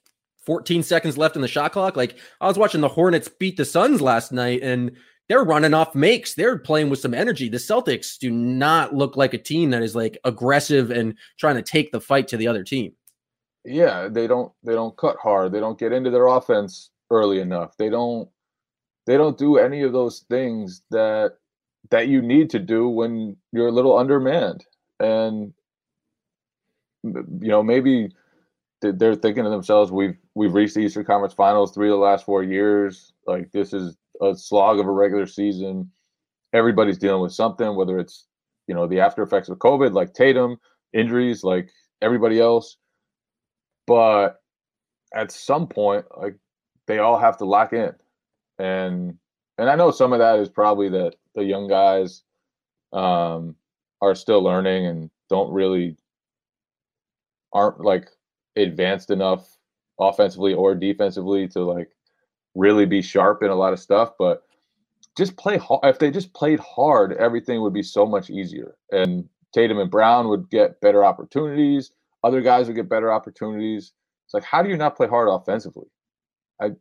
14 0.44 0.82
seconds 0.82 1.18
left 1.18 1.36
in 1.36 1.42
the 1.42 1.48
shot 1.48 1.72
clock. 1.72 1.96
Like 1.96 2.16
I 2.40 2.46
was 2.46 2.58
watching 2.58 2.80
the 2.80 2.88
Hornets 2.88 3.28
beat 3.28 3.56
the 3.56 3.64
Suns 3.64 4.00
last 4.00 4.32
night 4.32 4.62
and 4.62 4.92
they're 5.28 5.42
running 5.44 5.74
off 5.74 5.94
makes. 5.94 6.34
They're 6.34 6.56
playing 6.58 6.88
with 6.88 7.00
some 7.00 7.12
energy. 7.12 7.48
The 7.48 7.56
Celtics 7.56 8.16
do 8.18 8.30
not 8.30 8.94
look 8.94 9.16
like 9.16 9.34
a 9.34 9.38
team 9.38 9.70
that 9.70 9.82
is 9.82 9.96
like 9.96 10.18
aggressive 10.24 10.90
and 10.90 11.14
trying 11.38 11.56
to 11.56 11.62
take 11.62 11.90
the 11.90 12.00
fight 12.00 12.28
to 12.28 12.36
the 12.36 12.46
other 12.46 12.62
team. 12.62 12.92
yeah 13.64 14.06
they 14.08 14.28
don't 14.28 14.52
they 14.62 14.74
don't 14.74 14.96
cut 14.96 15.16
hard 15.20 15.50
they 15.50 15.58
don't 15.58 15.78
get 15.78 15.92
into 15.92 16.10
their 16.10 16.28
offense 16.28 16.90
early 17.10 17.40
enough 17.40 17.76
they 17.78 17.88
don't 17.88 18.28
they 19.06 19.16
don't 19.16 19.36
do 19.38 19.58
any 19.58 19.82
of 19.82 19.92
those 19.92 20.24
things 20.30 20.82
that 20.90 21.32
that 21.90 22.06
you 22.06 22.22
need 22.22 22.48
to 22.50 22.60
do 22.60 22.88
when 22.88 23.36
you're 23.52 23.66
a 23.66 23.72
little 23.72 23.98
undermanned 23.98 24.64
and 25.00 25.52
you 27.02 27.48
know 27.48 27.62
maybe 27.62 28.10
they're 28.80 29.14
thinking 29.14 29.44
to 29.44 29.50
themselves 29.50 29.90
we've 29.90 30.16
we've 30.34 30.54
reached 30.54 30.74
the 30.74 30.80
eastern 30.80 31.04
conference 31.04 31.34
finals 31.34 31.72
three 31.72 31.88
of 31.88 31.92
the 31.92 31.96
last 31.96 32.24
four 32.24 32.42
years. 32.42 33.12
Like 33.26 33.50
this 33.52 33.72
is 33.72 33.96
a 34.20 34.34
slog 34.34 34.78
of 34.78 34.86
a 34.86 34.90
regular 34.90 35.26
season. 35.26 35.90
Everybody's 36.52 36.98
dealing 36.98 37.22
with 37.22 37.32
something 37.32 37.74
whether 37.74 37.98
it's 37.98 38.26
you 38.66 38.74
know 38.74 38.86
the 38.86 39.00
after 39.00 39.22
effects 39.22 39.48
of 39.48 39.58
covid 39.58 39.92
like 39.92 40.14
tatum 40.14 40.58
injuries 40.92 41.42
like 41.42 41.70
everybody 42.02 42.40
else. 42.40 42.76
But 43.86 44.40
at 45.14 45.30
some 45.30 45.66
point 45.68 46.04
like 46.18 46.36
they 46.86 46.98
all 46.98 47.18
have 47.18 47.38
to 47.38 47.44
lock 47.44 47.72
in. 47.72 47.92
And 48.58 49.18
and 49.58 49.70
i 49.70 49.74
know 49.74 49.90
some 49.90 50.12
of 50.12 50.18
that 50.18 50.38
is 50.38 50.48
probably 50.48 50.88
that 50.90 51.14
the 51.34 51.44
young 51.44 51.68
guys 51.68 52.22
um 52.92 53.54
are 54.00 54.14
still 54.14 54.42
learning 54.42 54.86
and 54.86 55.10
don't 55.28 55.52
really 55.52 55.96
aren't 57.52 57.80
like 57.80 58.08
advanced 58.56 59.10
enough 59.10 59.56
offensively 60.00 60.54
or 60.54 60.74
defensively 60.74 61.48
to 61.48 61.60
like 61.60 61.90
really 62.54 62.86
be 62.86 63.02
sharp 63.02 63.42
in 63.42 63.50
a 63.50 63.54
lot 63.54 63.72
of 63.72 63.78
stuff 63.78 64.12
but 64.18 64.42
just 65.16 65.36
play 65.36 65.56
hard 65.56 65.84
if 65.84 65.98
they 65.98 66.10
just 66.10 66.32
played 66.34 66.60
hard 66.60 67.12
everything 67.14 67.60
would 67.60 67.72
be 67.72 67.82
so 67.82 68.06
much 68.06 68.30
easier 68.30 68.76
and 68.92 69.28
tatum 69.54 69.78
and 69.78 69.90
brown 69.90 70.28
would 70.28 70.48
get 70.50 70.80
better 70.80 71.04
opportunities 71.04 71.92
other 72.24 72.40
guys 72.40 72.66
would 72.66 72.76
get 72.76 72.88
better 72.88 73.12
opportunities 73.12 73.92
it's 74.26 74.34
like 74.34 74.44
how 74.44 74.62
do 74.62 74.68
you 74.68 74.76
not 74.76 74.96
play 74.96 75.06
hard 75.06 75.28
offensively 75.28 75.86
I. 76.60 76.72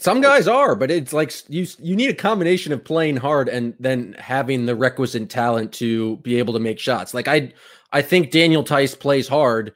Some 0.00 0.20
guys 0.20 0.46
are, 0.46 0.76
but 0.76 0.92
it's 0.92 1.12
like 1.12 1.32
you 1.48 1.66
you 1.80 1.96
need 1.96 2.10
a 2.10 2.14
combination 2.14 2.72
of 2.72 2.84
playing 2.84 3.16
hard 3.16 3.48
and 3.48 3.74
then 3.80 4.14
having 4.18 4.66
the 4.66 4.76
requisite 4.76 5.28
talent 5.28 5.72
to 5.74 6.16
be 6.18 6.38
able 6.38 6.54
to 6.54 6.60
make 6.60 6.78
shots. 6.78 7.14
Like 7.14 7.26
I 7.26 7.52
I 7.92 8.02
think 8.02 8.30
Daniel 8.30 8.62
Theis 8.62 8.98
plays 8.98 9.28
hard. 9.28 9.74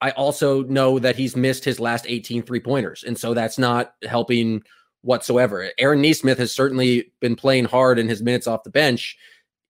I 0.00 0.10
also 0.10 0.62
know 0.64 0.98
that 0.98 1.16
he's 1.16 1.36
missed 1.36 1.64
his 1.64 1.80
last 1.80 2.06
18 2.08 2.42
three-pointers, 2.42 3.02
and 3.02 3.18
so 3.18 3.34
that's 3.34 3.58
not 3.58 3.94
helping 4.06 4.62
whatsoever. 5.02 5.70
Aaron 5.78 6.02
Nesmith 6.02 6.38
has 6.38 6.52
certainly 6.52 7.12
been 7.20 7.36
playing 7.36 7.64
hard 7.64 7.98
in 7.98 8.08
his 8.08 8.22
minutes 8.22 8.46
off 8.46 8.64
the 8.64 8.70
bench. 8.70 9.16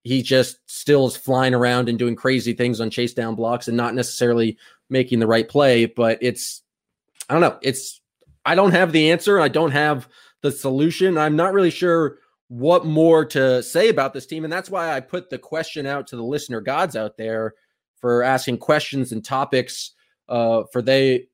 He 0.03 0.21
just 0.21 0.57
still 0.67 1.07
is 1.07 1.15
flying 1.15 1.53
around 1.53 1.89
and 1.89 1.99
doing 1.99 2.15
crazy 2.15 2.53
things 2.53 2.81
on 2.81 2.89
chase 2.89 3.13
down 3.13 3.35
blocks 3.35 3.67
and 3.67 3.77
not 3.77 3.93
necessarily 3.93 4.57
making 4.89 5.19
the 5.19 5.27
right 5.27 5.47
play, 5.47 5.85
but 5.85 6.17
it's 6.21 6.63
I 7.29 7.33
don't 7.33 7.41
know. 7.41 7.57
It's 7.61 8.01
I 8.45 8.55
don't 8.55 8.71
have 8.71 8.91
the 8.91 9.11
answer. 9.11 9.39
I 9.39 9.49
don't 9.49 9.71
have 9.71 10.07
the 10.41 10.51
solution. 10.51 11.17
I'm 11.17 11.35
not 11.35 11.53
really 11.53 11.71
sure 11.71 12.19
what 12.49 12.85
more 12.85 13.25
to 13.25 13.61
say 13.61 13.89
about 13.89 14.13
this 14.13 14.25
team. 14.25 14.43
And 14.43 14.53
that's 14.53 14.69
why 14.69 14.95
I 14.95 14.99
put 14.99 15.29
the 15.29 15.37
question 15.37 15.85
out 15.85 16.07
to 16.07 16.15
the 16.15 16.23
listener 16.23 16.61
gods 16.61 16.95
out 16.95 17.17
there 17.17 17.53
for 17.99 18.23
asking 18.23 18.59
questions 18.59 19.11
and 19.11 19.23
topics 19.23 19.91
uh, 20.29 20.63
for 20.71 20.81
they 20.81 21.27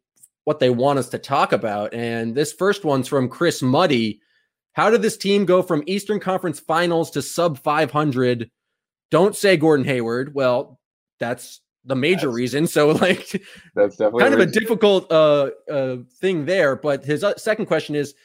what 0.45 0.59
they 0.59 0.69
want 0.69 0.99
us 0.99 1.09
to 1.09 1.17
talk 1.17 1.53
about. 1.53 1.93
And 1.93 2.35
this 2.35 2.51
first 2.51 2.83
one's 2.83 3.07
from 3.07 3.29
Chris 3.29 3.61
Muddy. 3.61 4.19
How 4.73 4.89
did 4.89 5.01
this 5.01 5.17
team 5.17 5.45
go 5.45 5.61
from 5.61 5.83
Eastern 5.85 6.19
Conference 6.19 6.59
Finals 6.59 7.11
to 7.11 7.21
sub 7.21 7.57
500? 7.59 8.49
Don't 9.11 9.35
say 9.35 9.55
Gordon 9.55 9.85
Hayward. 9.85 10.33
Well, 10.33 10.79
that's 11.19 11.61
the 11.85 11.95
major 11.95 12.27
that's, 12.27 12.35
reason. 12.35 12.67
So 12.67 12.91
like 12.91 13.41
that's 13.75 13.97
definitely 13.97 14.23
kind 14.23 14.33
of 14.33 14.39
a 14.39 14.45
difficult 14.47 15.11
uh, 15.11 15.51
uh, 15.71 15.97
thing 16.19 16.45
there. 16.45 16.75
But 16.75 17.05
his 17.05 17.23
uh, 17.23 17.37
second 17.37 17.67
question 17.67 17.95
is: 17.95 18.15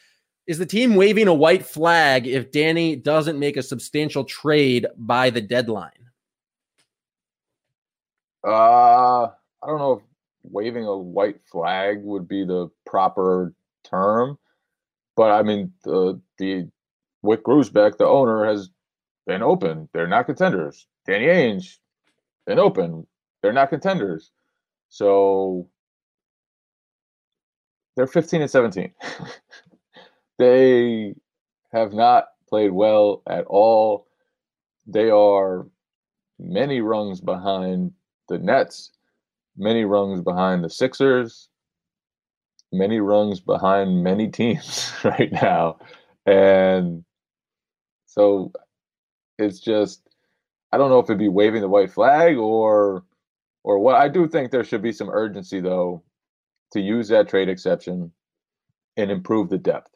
Is 0.49 0.57
the 0.57 0.65
team 0.65 0.95
waving 0.95 1.27
a 1.27 1.33
white 1.33 1.63
flag 1.63 2.25
if 2.25 2.49
Danny 2.49 2.95
doesn't 2.95 3.37
make 3.37 3.55
a 3.55 3.61
substantial 3.61 4.23
trade 4.23 4.87
by 4.97 5.29
the 5.29 5.41
deadline? 5.41 5.91
Uh, 8.43 9.25
I 9.27 9.67
don't 9.67 9.77
know 9.77 9.91
if 9.91 10.03
waving 10.41 10.85
a 10.85 10.97
white 10.97 11.39
flag 11.45 12.01
would 12.01 12.27
be 12.27 12.45
the 12.45 12.67
proper 12.83 13.53
term, 13.83 14.39
but 15.15 15.29
I 15.29 15.43
mean 15.43 15.71
the 15.83 16.19
the 16.39 16.67
Wyc 17.23 17.43
Grousbeck, 17.43 17.97
the 17.97 18.07
owner, 18.07 18.43
has 18.45 18.71
been 19.27 19.43
open. 19.43 19.87
They're 19.93 20.07
not 20.07 20.25
contenders. 20.25 20.87
Danny 21.05 21.27
Ainge 21.27 21.77
been 22.47 22.57
open. 22.57 23.05
They're 23.43 23.53
not 23.53 23.69
contenders. 23.69 24.31
So 24.87 25.69
they're 27.95 28.07
15 28.07 28.41
and 28.41 28.49
17. 28.49 28.91
they 30.39 31.13
have 31.71 31.93
not 31.93 32.29
played 32.49 32.71
well 32.71 33.21
at 33.29 33.45
all. 33.45 34.07
They 34.87 35.11
are 35.11 35.67
many 36.39 36.81
rungs 36.81 37.21
behind 37.21 37.91
the 38.29 38.39
Nets, 38.39 38.91
many 39.57 39.85
rungs 39.85 40.21
behind 40.21 40.63
the 40.63 40.69
Sixers, 40.69 41.49
many 42.71 42.99
rungs 42.99 43.39
behind 43.39 44.03
many 44.03 44.29
teams 44.29 44.93
right 45.03 45.31
now. 45.31 45.77
And 46.25 47.03
so 48.07 48.51
it's 49.37 49.59
just 49.59 50.01
I 50.71 50.77
don't 50.77 50.89
know 50.89 50.99
if 50.99 51.05
it'd 51.05 51.17
be 51.17 51.29
waving 51.29 51.61
the 51.61 51.67
white 51.67 51.91
flag 51.91 52.37
or 52.37 53.03
or 53.63 53.79
what 53.79 53.95
I 53.95 54.07
do 54.07 54.27
think 54.27 54.51
there 54.51 54.63
should 54.63 54.81
be 54.81 54.93
some 54.93 55.09
urgency 55.09 55.59
though 55.59 56.03
to 56.73 56.79
use 56.79 57.09
that 57.09 57.27
trade 57.27 57.49
exception 57.49 58.11
and 58.97 59.11
improve 59.11 59.49
the 59.49 59.57
depth. 59.57 59.91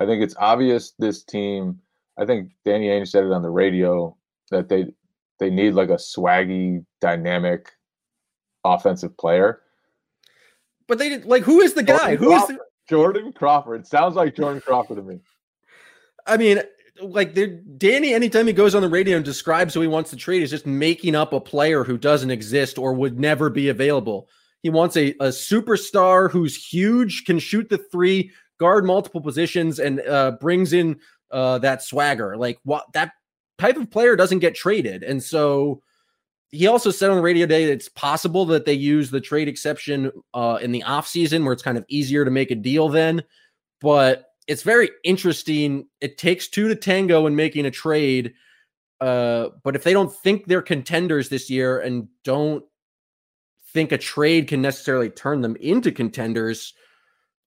I 0.00 0.06
think 0.06 0.22
it's 0.22 0.36
obvious 0.38 0.92
this 0.98 1.22
team. 1.22 1.80
I 2.18 2.24
think 2.24 2.50
Danny 2.64 2.88
Ainge 2.88 3.08
said 3.08 3.24
it 3.24 3.32
on 3.32 3.42
the 3.42 3.50
radio 3.50 4.16
that 4.50 4.68
they 4.68 4.86
they 5.38 5.50
need 5.50 5.74
like 5.74 5.88
a 5.88 5.94
swaggy, 5.94 6.84
dynamic 7.00 7.70
offensive 8.64 9.16
player. 9.16 9.60
But 10.88 10.98
they 10.98 11.08
did 11.08 11.24
like 11.24 11.42
who 11.42 11.60
is 11.60 11.74
the 11.74 11.82
guy? 11.82 12.16
Jordan 12.16 12.18
Who 12.18 12.32
is 12.32 12.38
Crawford. 12.38 12.56
the, 12.56 12.62
Jordan 12.88 13.32
Crawford? 13.32 13.86
Sounds 13.86 14.14
like 14.14 14.36
Jordan 14.36 14.60
Crawford 14.60 14.96
to 14.96 15.02
me. 15.02 15.20
I 16.26 16.36
mean, 16.36 16.62
like 17.00 17.34
Danny, 17.78 18.14
anytime 18.14 18.46
he 18.46 18.52
goes 18.52 18.74
on 18.74 18.82
the 18.82 18.88
radio 18.88 19.16
and 19.16 19.24
describes 19.24 19.74
who 19.74 19.80
he 19.80 19.88
wants 19.88 20.10
to 20.10 20.16
trade, 20.16 20.42
is 20.42 20.50
just 20.50 20.66
making 20.66 21.14
up 21.14 21.32
a 21.32 21.40
player 21.40 21.84
who 21.84 21.98
doesn't 21.98 22.30
exist 22.30 22.78
or 22.78 22.92
would 22.94 23.18
never 23.18 23.50
be 23.50 23.68
available. 23.68 24.28
He 24.62 24.70
wants 24.70 24.96
a, 24.96 25.10
a 25.14 25.28
superstar 25.28 26.30
who's 26.30 26.56
huge, 26.56 27.24
can 27.24 27.38
shoot 27.38 27.68
the 27.68 27.78
three, 27.78 28.30
guard 28.62 28.84
multiple 28.84 29.20
positions, 29.20 29.80
and 29.80 30.00
uh, 30.00 30.30
brings 30.40 30.72
in 30.72 31.00
uh, 31.32 31.58
that 31.58 31.82
swagger. 31.82 32.36
Like 32.36 32.58
what 32.62 32.86
that 32.92 33.12
type 33.58 33.76
of 33.76 33.90
player 33.90 34.14
doesn't 34.14 34.38
get 34.38 34.54
traded. 34.54 35.02
And 35.02 35.22
so 35.22 35.82
he 36.50 36.66
also 36.66 36.90
said 36.90 37.10
on 37.10 37.16
the 37.16 37.22
radio 37.22 37.44
today 37.44 37.66
that 37.66 37.72
it's 37.72 37.88
possible 37.88 38.44
that 38.46 38.66
they 38.66 38.74
use 38.74 39.10
the 39.10 39.20
trade 39.20 39.48
exception 39.48 40.12
uh, 40.34 40.58
in 40.62 40.70
the 40.70 40.84
offseason 40.86 41.44
where 41.44 41.52
it's 41.52 41.62
kind 41.62 41.78
of 41.78 41.84
easier 41.88 42.24
to 42.24 42.30
make 42.30 42.50
a 42.50 42.54
deal 42.54 42.88
then. 42.88 43.22
But 43.80 44.26
it's 44.46 44.62
very 44.62 44.90
interesting. 45.02 45.88
It 46.00 46.18
takes 46.18 46.48
two 46.48 46.68
to 46.68 46.76
tango 46.76 47.26
in 47.26 47.34
making 47.34 47.66
a 47.66 47.70
trade. 47.70 48.34
Uh, 49.00 49.48
but 49.64 49.74
if 49.74 49.82
they 49.82 49.92
don't 49.92 50.12
think 50.12 50.46
they're 50.46 50.62
contenders 50.62 51.28
this 51.28 51.50
year 51.50 51.80
and 51.80 52.06
don't 52.22 52.64
think 53.72 53.90
a 53.90 53.98
trade 53.98 54.46
can 54.48 54.60
necessarily 54.60 55.08
turn 55.10 55.40
them 55.40 55.56
into 55.56 55.90
contenders, 55.90 56.74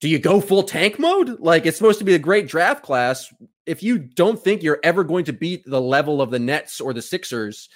do 0.01 0.09
you 0.09 0.19
go 0.19 0.41
full 0.41 0.63
tank 0.63 0.99
mode? 0.99 1.39
Like 1.39 1.65
it's 1.65 1.77
supposed 1.77 1.99
to 1.99 2.05
be 2.05 2.15
a 2.15 2.19
great 2.19 2.47
draft 2.47 2.83
class. 2.83 3.33
If 3.65 3.81
you 3.81 3.97
don't 3.97 4.41
think 4.41 4.61
you're 4.61 4.79
ever 4.83 5.03
going 5.03 5.25
to 5.25 5.33
beat 5.33 5.63
the 5.65 5.81
level 5.81 6.21
of 6.21 6.31
the 6.31 6.39
Nets 6.39 6.79
or 6.79 6.93
the 6.93 7.01
Sixers, 7.01 7.69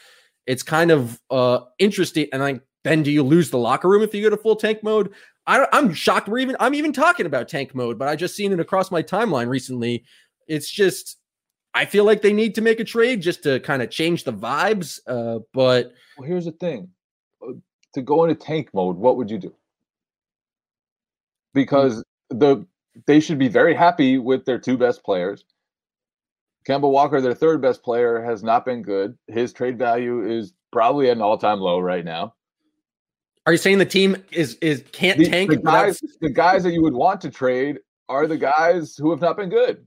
it's 0.46 0.64
kind 0.64 0.92
of 0.92 1.20
uh 1.30 1.62
interesting. 1.80 2.28
And 2.32 2.42
like, 2.42 2.62
then 2.84 3.04
do 3.04 3.12
you 3.12 3.24
lose 3.24 3.50
the 3.50 3.58
locker 3.58 3.90
room 3.90 4.04
if 4.04 4.14
you 4.14 4.22
go 4.22 4.30
to 4.30 4.38
full 4.38 4.56
tank 4.56 4.84
mode? 4.84 5.14
I, 5.48 5.66
I'm 5.74 5.94
shocked 5.94 6.28
we're 6.28 6.40
even 6.40 6.56
I'm 6.60 6.76
even 6.76 6.94
talking 6.94 7.26
about 7.26 7.48
tank 7.48 7.74
mode, 7.74 7.98
but 7.98 8.08
I 8.08 8.16
just 8.16 8.36
seen 8.36 8.52
it 8.52 8.60
across 8.60 8.92
my 8.92 9.02
timeline 9.02 9.48
recently. 9.48 10.04
It's 10.48 10.70
just 10.70 11.18
I 11.74 11.86
feel 11.86 12.04
like 12.04 12.22
they 12.22 12.34
need 12.34 12.56
to 12.56 12.62
make 12.62 12.80
a 12.80 12.84
trade 12.84 13.22
just 13.22 13.44
to 13.44 13.60
kind 13.62 13.82
of 13.82 13.90
change 13.90 14.24
the 14.24 14.34
vibes. 14.34 15.00
Uh, 15.08 15.40
but 15.54 15.94
well, 16.18 16.28
here's 16.28 16.46
the 16.46 16.52
thing: 16.52 16.90
uh, 17.42 17.54
to 17.94 18.02
go 18.02 18.24
into 18.26 18.36
tank 18.36 18.70
mode, 18.74 18.96
what 18.96 19.18
would 19.18 19.32
you 19.32 19.38
do? 19.38 19.54
Because 21.54 22.04
the 22.30 22.66
they 23.08 23.20
should 23.20 23.40
be 23.40 23.48
very 23.48 23.74
happy 23.74 24.18
with 24.18 24.46
their 24.46 24.60
two 24.60 24.78
best 24.78 25.04
players. 25.04 25.44
Kemba 26.68 26.90
Walker, 26.90 27.22
their 27.22 27.34
third 27.34 27.62
best 27.62 27.84
player, 27.84 28.22
has 28.22 28.44
not 28.44 28.66
been 28.66 28.82
good. 28.82 29.18
His 29.28 29.54
trade 29.54 29.78
value 29.78 30.30
is 30.30 30.54
probably 30.72 31.10
at 31.10 31.18
an 31.18 31.22
all-time 31.22 31.60
low 31.60 31.80
right 31.80 32.04
now. 32.04 32.34
Are 33.46 33.54
you 33.54 33.58
saying 33.58 33.78
the 33.80 33.86
team 33.86 34.18
is 34.32 34.56
is 34.56 34.84
can't 34.92 35.18
the, 35.18 35.26
tank? 35.26 35.50
The 35.50 35.58
guys, 35.58 36.02
without... 36.02 36.20
the 36.22 36.30
guys 36.30 36.64
that 36.64 36.74
you 36.74 36.84
would 36.84 36.94
want 36.94 37.22
to 37.22 37.32
trade 37.32 37.80
are 38.08 38.28
the 38.28 38.38
guys 38.38 38.96
who 38.96 39.10
have 39.12 39.22
not 39.22 39.38
been 39.38 39.50
good. 39.50 39.86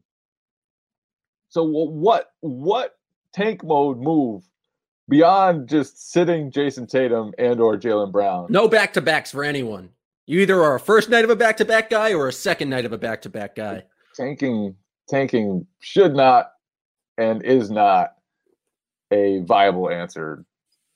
So 1.49 1.63
what 1.63 2.33
what 2.41 2.97
tank 3.33 3.63
mode 3.63 3.99
move 3.99 4.43
beyond 5.09 5.69
just 5.69 6.11
sitting 6.11 6.51
Jayson 6.51 6.87
Tatum 6.89 7.35
and 7.39 7.61
or 7.61 7.77
Jaylen 7.77 8.11
Brown? 8.11 8.47
No 8.49 8.69
back 8.69 8.95
to 8.95 9.01
backs 9.01 9.31
for 9.31 9.45
anyone. 9.45 9.91
You 10.27 10.41
either 10.41 10.63
are 10.63 10.77
a 10.77 10.81
first 10.81 11.11
night 11.11 11.25
of 11.25 11.31
a 11.31 11.37
back 11.37 11.57
to 11.59 11.65
back 11.65 11.91
guy 11.91 12.15
or 12.15 12.29
a 12.29 12.33
second 12.33 12.71
night 12.71 12.85
of 12.85 12.93
a 12.93 12.99
back 12.99 13.23
to 13.23 13.29
back 13.29 13.57
guy. 13.57 13.83
Tanking 14.15 14.77
tanking 15.09 15.67
should 15.81 16.15
not 16.15 16.53
and 17.19 17.43
is 17.43 17.71
not 17.71 18.15
a 19.13 19.41
viable 19.41 19.91
answer 19.91 20.45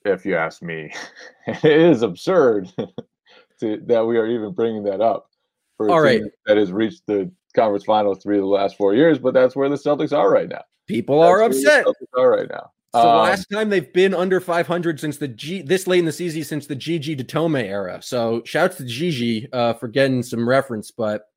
if 0.05 0.25
you 0.25 0.35
ask 0.35 0.61
me. 0.61 0.93
it 1.47 1.63
is 1.63 2.01
absurd 2.01 2.71
to, 3.59 3.81
that 3.85 4.05
we 4.05 4.17
are 4.17 4.27
even 4.27 4.53
bringing 4.53 4.83
that 4.83 5.01
up 5.01 5.29
for 5.75 5.87
a 5.87 5.91
All 5.91 6.03
team 6.03 6.23
right. 6.23 6.31
that 6.45 6.57
has 6.57 6.71
reached 6.71 7.03
the 7.07 7.31
conference 7.55 7.83
final 7.83 8.15
three 8.15 8.37
of 8.37 8.43
the 8.43 8.47
last 8.47 8.77
four 8.77 8.93
years, 8.93 9.19
but 9.19 9.33
that's 9.33 9.55
where 9.55 9.69
the 9.69 9.75
Celtics 9.75 10.15
are 10.15 10.31
right 10.31 10.49
now. 10.49 10.63
People 10.87 11.21
That's 11.21 11.31
are 11.31 11.41
upset. 11.43 11.85
Celtics 11.85 12.17
are 12.17 12.31
right 12.31 12.49
now. 12.49 12.71
It's 12.97 13.03
the 13.03 13.09
Um, 13.09 13.23
last 13.23 13.45
time 13.51 13.69
they've 13.69 13.93
been 13.93 14.13
under 14.13 14.39
500 14.39 14.99
since 14.99 15.17
the 15.17 15.27
G 15.27 15.61
this 15.61 15.87
late 15.87 15.99
in 15.99 16.05
the 16.05 16.11
season 16.11 16.43
since 16.43 16.67
the 16.67 16.75
Gigi 16.75 17.15
Datome 17.15 17.63
era. 17.63 18.01
So 18.01 18.41
shouts 18.45 18.77
to 18.77 18.85
Gigi 18.85 19.47
uh, 19.53 19.73
for 19.73 19.87
getting 19.87 20.23
some 20.23 20.47
reference, 20.47 20.91
but 20.91 21.27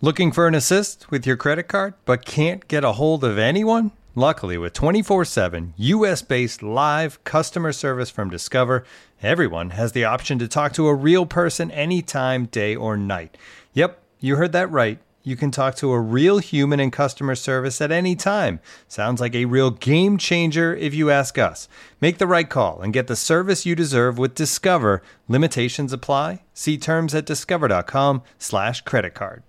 Looking 0.00 0.32
for 0.32 0.46
an 0.46 0.54
assist 0.54 1.10
with 1.10 1.26
your 1.26 1.38
credit 1.38 1.62
card, 1.66 1.94
but 2.04 2.26
can't 2.26 2.68
get 2.68 2.84
a 2.84 2.92
hold 2.92 3.24
of 3.24 3.38
anyone? 3.38 3.92
Luckily, 4.14 4.58
with 4.58 4.74
24 4.74 5.24
7 5.24 5.72
US 5.76 6.20
based 6.20 6.62
live 6.62 7.22
customer 7.24 7.72
service 7.72 8.10
from 8.10 8.28
Discover, 8.28 8.84
everyone 9.22 9.70
has 9.70 9.92
the 9.92 10.04
option 10.04 10.38
to 10.40 10.46
talk 10.46 10.74
to 10.74 10.88
a 10.88 10.94
real 10.94 11.24
person 11.24 11.70
anytime, 11.70 12.46
day 12.46 12.76
or 12.76 12.96
night. 12.98 13.38
Yep, 13.72 13.98
you 14.20 14.36
heard 14.36 14.52
that 14.52 14.70
right. 14.70 14.98
You 15.26 15.36
can 15.36 15.50
talk 15.50 15.74
to 15.76 15.90
a 15.90 15.98
real 15.98 16.36
human 16.36 16.80
in 16.80 16.90
customer 16.90 17.34
service 17.34 17.80
at 17.80 17.90
any 17.90 18.14
time. 18.14 18.60
Sounds 18.88 19.22
like 19.22 19.34
a 19.34 19.46
real 19.46 19.70
game 19.70 20.18
changer 20.18 20.76
if 20.76 20.92
you 20.92 21.10
ask 21.10 21.38
us. 21.38 21.66
Make 21.98 22.18
the 22.18 22.26
right 22.26 22.48
call 22.48 22.82
and 22.82 22.92
get 22.92 23.06
the 23.06 23.16
service 23.16 23.64
you 23.64 23.74
deserve 23.74 24.18
with 24.18 24.34
Discover. 24.34 25.02
Limitations 25.26 25.94
apply. 25.94 26.42
See 26.52 26.76
terms 26.76 27.14
at 27.14 27.24
discover.com/slash 27.24 28.82
credit 28.82 29.14
card. 29.14 29.42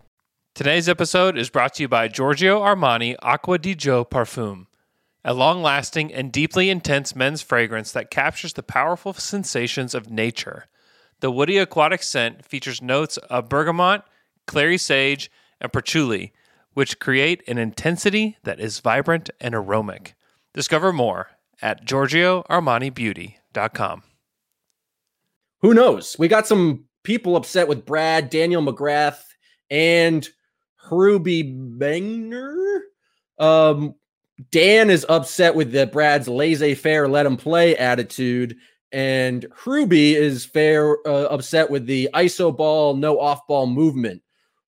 Today's 0.54 0.88
episode 0.88 1.38
is 1.38 1.50
brought 1.50 1.74
to 1.74 1.84
you 1.84 1.90
by 1.90 2.08
Giorgio 2.08 2.62
Armani 2.62 3.18
Aqua 3.22 3.58
di 3.58 3.76
Gio 3.76 4.10
Parfum, 4.10 4.68
a 5.26 5.34
long 5.34 5.62
lasting 5.62 6.14
and 6.14 6.32
deeply 6.32 6.70
intense 6.70 7.14
men's 7.14 7.42
fragrance 7.42 7.92
that 7.92 8.10
captures 8.10 8.54
the 8.54 8.64
powerful 8.64 9.12
sensations 9.12 9.94
of 9.94 10.10
nature. 10.10 10.68
The 11.20 11.32
woody 11.32 11.58
aquatic 11.58 12.02
scent 12.02 12.46
features 12.46 12.82
notes 12.82 13.18
of 13.18 13.50
bergamot, 13.50 14.04
clary 14.48 14.78
sage, 14.78 15.30
and 15.66 15.74
patchouli, 15.74 16.34
which 16.74 17.00
create 17.00 17.44
an 17.48 17.58
intensity 17.58 18.38
that 18.44 18.60
is 18.60 18.80
vibrant 18.80 19.30
and 19.40 19.54
aromatic. 19.54 20.16
Discover 20.54 20.94
more 20.94 21.30
at 21.62 21.86
GiorgioArmaniBeauty.com. 21.86 24.04
Who 25.62 25.74
knows? 25.74 26.16
We 26.20 26.28
got 26.28 26.48
some 26.48 26.86
people 27.04 27.36
upset 27.36 27.68
with 27.68 27.86
Brad, 27.86 28.30
Daniel 28.30 28.62
McGrath, 28.62 29.22
and 29.70 30.28
Ruby 30.92 31.44
Bangner. 31.44 32.80
Um, 33.40 33.96
Dan 34.52 34.90
is 34.90 35.06
upset 35.10 35.56
with 35.56 35.72
the 35.72 35.88
Brad's 35.88 36.28
laissez-faire, 36.28 37.08
let 37.08 37.26
him 37.26 37.38
play 37.38 37.76
attitude, 37.78 38.58
and 38.92 39.46
Ruby 39.66 40.16
is 40.16 40.46
fair 40.46 40.98
uh, 41.08 41.26
upset 41.26 41.70
with 41.70 41.86
the 41.86 42.10
iso 42.14 42.56
ball, 42.56 42.96
no 42.96 43.20
off 43.20 43.48
ball 43.48 43.68
movement. 43.68 44.22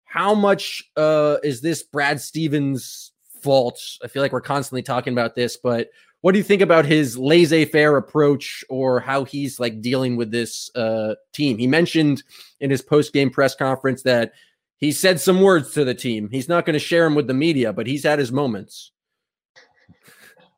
How 0.08 0.34
much 0.34 0.84
uh, 0.96 1.38
is 1.44 1.62
this 1.62 1.84
Brad 1.84 2.20
Stevens' 2.20 3.12
fault? 3.42 3.80
I 4.04 4.08
feel 4.08 4.22
like 4.22 4.32
we're 4.32 4.42
constantly 4.42 4.82
talking 4.82 5.14
about 5.14 5.36
this, 5.36 5.58
but 5.58 5.90
what 6.22 6.32
do 6.32 6.40
you 6.40 6.44
think 6.44 6.62
about 6.62 6.86
his 6.86 7.18
laissez-faire 7.18 7.96
approach 7.96 8.64
or 8.70 9.00
how 9.00 9.24
he's 9.24 9.60
like 9.60 9.82
dealing 9.82 10.16
with 10.16 10.32
this 10.32 10.74
uh, 10.76 11.16
team? 11.34 11.58
He 11.58 11.68
mentioned 11.68 12.24
in 12.60 12.72
his 12.72 12.82
post-game 12.82 13.30
press 13.30 13.54
conference 13.54 14.02
that 14.04 14.34
he 14.78 14.92
said 14.92 15.20
some 15.20 15.42
words 15.42 15.74
to 15.74 15.86
the 15.86 15.94
team. 15.94 16.30
He's 16.32 16.50
not 16.50 16.66
going 16.66 16.74
to 16.74 16.80
share 16.80 17.04
them 17.04 17.16
with 17.16 17.28
the 17.28 17.34
media, 17.34 17.72
but 17.72 17.86
he's 17.86 18.04
had 18.04 18.20
his 18.20 18.32
moments. 18.32 18.92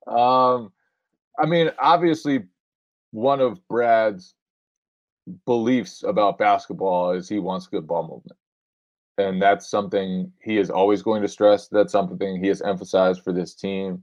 Um, 0.08 0.72
I 1.38 1.46
mean, 1.46 1.72
obviously, 1.78 2.46
one 3.12 3.42
of 3.42 3.66
Brad's 3.68 4.34
beliefs 5.46 6.04
about 6.04 6.38
basketball 6.38 7.12
is 7.12 7.28
he 7.28 7.40
wants 7.40 7.68
good 7.68 7.86
ball 7.86 8.04
movement. 8.04 8.39
And 9.20 9.42
that's 9.42 9.70
something 9.70 10.32
he 10.42 10.58
is 10.58 10.70
always 10.70 11.02
going 11.02 11.22
to 11.24 11.28
stress. 11.28 11.68
That's 11.68 11.92
something 11.92 12.42
he 12.42 12.48
has 12.48 12.62
emphasized 12.62 13.22
for 13.22 13.34
this 13.34 13.54
team. 13.54 14.02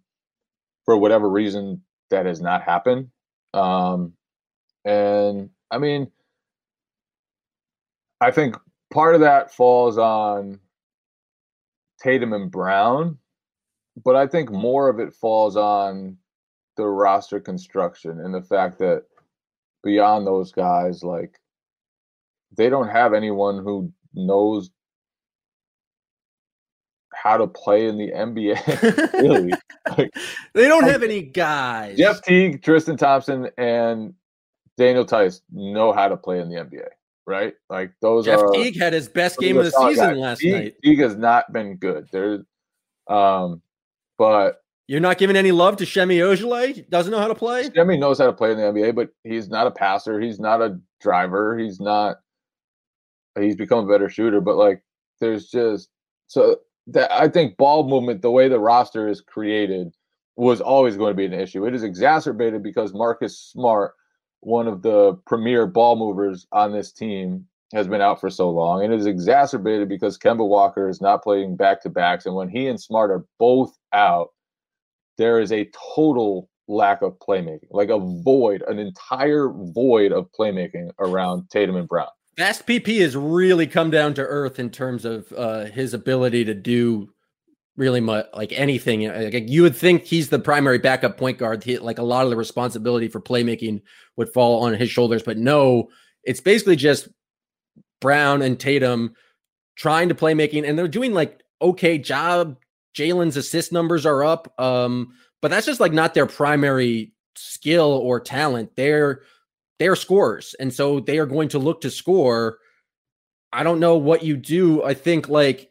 For 0.85 0.99
whatever 0.99 1.31
reason, 1.31 1.81
that 2.11 2.27
has 2.27 2.43
not 2.43 2.63
happened. 2.63 3.09
Um, 3.55 4.13
and 4.85 5.49
I 5.71 5.79
mean, 5.79 6.13
I 8.21 8.31
think 8.31 8.57
part 8.93 9.15
of 9.15 9.23
that 9.23 9.51
falls 9.51 9.97
on 9.97 10.61
Tatum 11.99 12.35
and 12.35 12.51
Brown, 12.51 13.17
but 14.05 14.17
I 14.17 14.27
think 14.27 14.51
more 14.51 14.91
of 14.91 15.01
it 15.01 15.15
falls 15.15 15.57
on 15.57 16.19
the 16.77 16.87
roster 16.87 17.41
construction 17.41 18.21
and 18.21 18.35
the 18.35 18.43
fact 18.43 18.79
that 18.81 19.05
beyond 19.83 20.27
those 20.27 20.53
guys, 20.53 21.03
like 21.03 21.41
they 22.55 22.69
don't 22.69 22.89
have 22.89 23.15
anyone 23.15 23.65
who 23.65 23.91
knows 24.13 24.71
how 27.23 27.37
to 27.37 27.47
play 27.47 27.87
in 27.87 27.99
the 27.99 28.11
NBA. 28.11 29.13
really, 29.15 29.53
like, 29.97 30.11
they 30.55 30.69
don't 30.69 30.85
have 30.85 31.03
any 31.03 31.23
guys. 31.23 31.97
Jeff 31.97 32.23
Teague, 32.23 32.63
Tristan 32.63 32.97
Thompson, 32.97 33.49
and 33.59 34.15
Daniel 34.77 35.05
Theis 35.05 35.41
know 35.51 35.93
how 35.93 36.09
to 36.09 36.17
play 36.17 36.41
in 36.41 36.49
the 36.49 36.57
NBA 36.57 36.89
right? 37.27 37.55
Like 37.69 37.93
those 38.01 38.25
Jeff 38.25 38.41
are 38.41 38.51
Teague 38.51 38.79
had 38.79 38.93
his 38.93 39.09
best 39.09 39.39
game 39.39 39.59
of 39.59 39.65
the 39.65 39.71
season 39.73 40.11
guys. 40.11 40.17
last 40.17 40.39
Teague, 40.39 40.53
night. 40.53 40.75
Teague 40.83 41.01
has 41.01 41.17
not 41.17 41.53
been 41.53 41.77
good. 41.77 42.09
There, 42.13 42.45
um, 43.09 43.61
but 44.17 44.63
you're 44.87 45.01
not 45.01 45.19
giving 45.19 45.37
any 45.37 45.53
love 45.53 45.77
to 45.79 45.87
Semi 45.87 46.19
Ojeleye. 46.19 46.89
Doesn't 46.89 47.11
know 47.11 47.19
how 47.19 47.29
to 47.29 47.35
play. 47.35 47.71
Semi 47.75 47.99
knows 47.99 48.19
how 48.19 48.27
to 48.27 48.33
play 48.33 48.53
in 48.53 48.59
the 48.59 48.65
NBA, 48.65 48.95
but 48.95 49.11
he's 49.25 49.49
not 49.49 49.67
a 49.67 49.71
passer. 49.71 50.21
He's 50.21 50.39
not 50.39 50.63
a 50.63 50.79
driver. 51.01 51.59
He's 51.59 51.81
not. 51.81 52.19
He's 53.39 53.57
become 53.57 53.85
a 53.85 53.93
better 53.93 54.09
shooter, 54.09 54.41
but 54.41 54.57
like 54.57 54.83
there's 55.21 55.49
just 55.49 55.91
so 56.29 56.57
that 56.89 57.13
I 57.13 57.29
think 57.29 57.57
ball 57.57 57.89
movement, 57.89 58.23
the 58.23 58.31
way 58.31 58.49
the 58.49 58.61
roster 58.61 59.09
is 59.09 59.21
created, 59.21 59.95
was 60.37 60.61
always 60.61 60.97
going 60.97 61.11
to 61.11 61.17
be 61.17 61.25
an 61.25 61.33
issue. 61.33 61.67
It 61.67 61.75
is 61.75 61.83
exacerbated 61.83 62.63
because 62.63 62.93
Marcus 62.93 63.39
Smart 63.39 63.95
one 64.47 64.69
of 64.69 64.83
the 64.83 65.15
premier 65.27 65.67
ball 65.67 65.97
movers 65.97 66.47
on 66.53 66.73
this 66.73 66.93
team 66.93 67.45
has 67.75 67.89
been 67.89 68.01
out 68.01 68.21
for 68.21 68.31
so 68.31 68.49
long. 68.49 68.85
And 68.85 68.95
it 68.95 69.01
is 69.01 69.07
exacerbated 69.07 69.89
because 69.89 70.17
Kemba 70.17 70.47
Walker 70.47 70.89
is 70.89 71.01
not 71.01 71.25
playing 71.25 71.57
back 71.57 71.83
to 71.83 71.91
backs. 71.91 72.27
And 72.27 72.35
when 72.37 72.49
he 72.49 72.69
and 72.69 72.81
Smart 72.81 73.11
are 73.11 73.25
both 73.41 73.77
out, 73.93 74.29
there 75.19 75.41
is 75.41 75.51
a 75.51 75.69
total 75.97 76.49
lack 76.69 77.03
of 77.03 77.19
playmaking, 77.19 77.67
like 77.71 77.89
a 77.89 77.99
void, 77.99 78.63
an 78.69 78.79
entire 78.79 79.49
void 79.49 80.13
of 80.13 80.31
playmaking 80.39 80.91
around 81.01 81.51
Tatum 81.51 81.75
and 81.75 81.89
Brown. 81.89 82.07
Fast 82.37 82.67
PP 82.67 83.01
has 83.01 83.17
really 83.17 83.67
come 83.67 83.91
down 83.91 84.15
to 84.15 84.23
earth 84.23 84.59
in 84.59 84.71
terms 84.71 85.05
of 85.05 85.33
uh, 85.33 85.65
his 85.67 85.95
ability 85.95 86.45
to 86.45 86.55
do 86.55 87.09
really 87.77 88.01
much 88.01 88.27
like 88.35 88.53
anything. 88.53 89.09
Like 89.09 89.49
you 89.49 89.63
would 89.63 89.77
think 89.77 90.05
he's 90.05 90.29
the 90.29 90.39
primary 90.39 90.79
backup 90.79 91.17
point 91.17 91.39
guard. 91.39 91.65
He, 91.65 91.79
like 91.79 91.99
a 91.99 92.03
lot 92.03 92.25
of 92.25 92.31
the 92.31 92.37
responsibility 92.37 93.09
for 93.09 93.21
playmaking 93.21 93.83
would 94.17 94.33
fall 94.33 94.65
on 94.65 94.75
his 94.75 94.91
shoulders, 94.91 95.23
but 95.23 95.39
no, 95.39 95.89
it's 96.25 96.41
basically 96.41 96.77
just 96.77 97.09
Brown 98.01 98.43
and 98.43 98.59
Tatum 98.59 99.15
trying 99.77 100.09
to 100.09 100.15
playmaking, 100.15 100.69
and 100.69 100.79
they're 100.79 100.89
doing 100.89 101.15
like 101.15 101.43
okay 101.63 101.99
job. 101.99 102.59
Jaylen's 102.95 103.37
assist 103.37 103.73
numbers 103.73 104.07
are 104.07 104.25
up, 104.25 104.59
um, 104.59 105.13
but 105.43 105.51
that's 105.51 105.67
just 105.67 105.81
like 105.81 105.93
not 105.93 106.15
their 106.15 106.27
primary 106.27 107.13
skill 107.35 107.93
or 107.93 108.21
talent. 108.21 108.75
They're 108.75 109.23
they're 109.79 109.97
scorers, 109.97 110.55
and 110.59 110.73
so 110.73 111.01
they 111.01 111.19
are 111.19 111.27
going 111.27 111.49
to 111.51 111.59
look 111.59 111.81
to 111.83 111.91
score. 111.91 112.59
I 113.53 113.63
don't 113.63 113.81
know 113.81 113.97
what 113.97 114.23
you 114.23 114.37
do. 114.37 114.83
I 114.83 114.95
think 114.95 115.29
like 115.29 115.71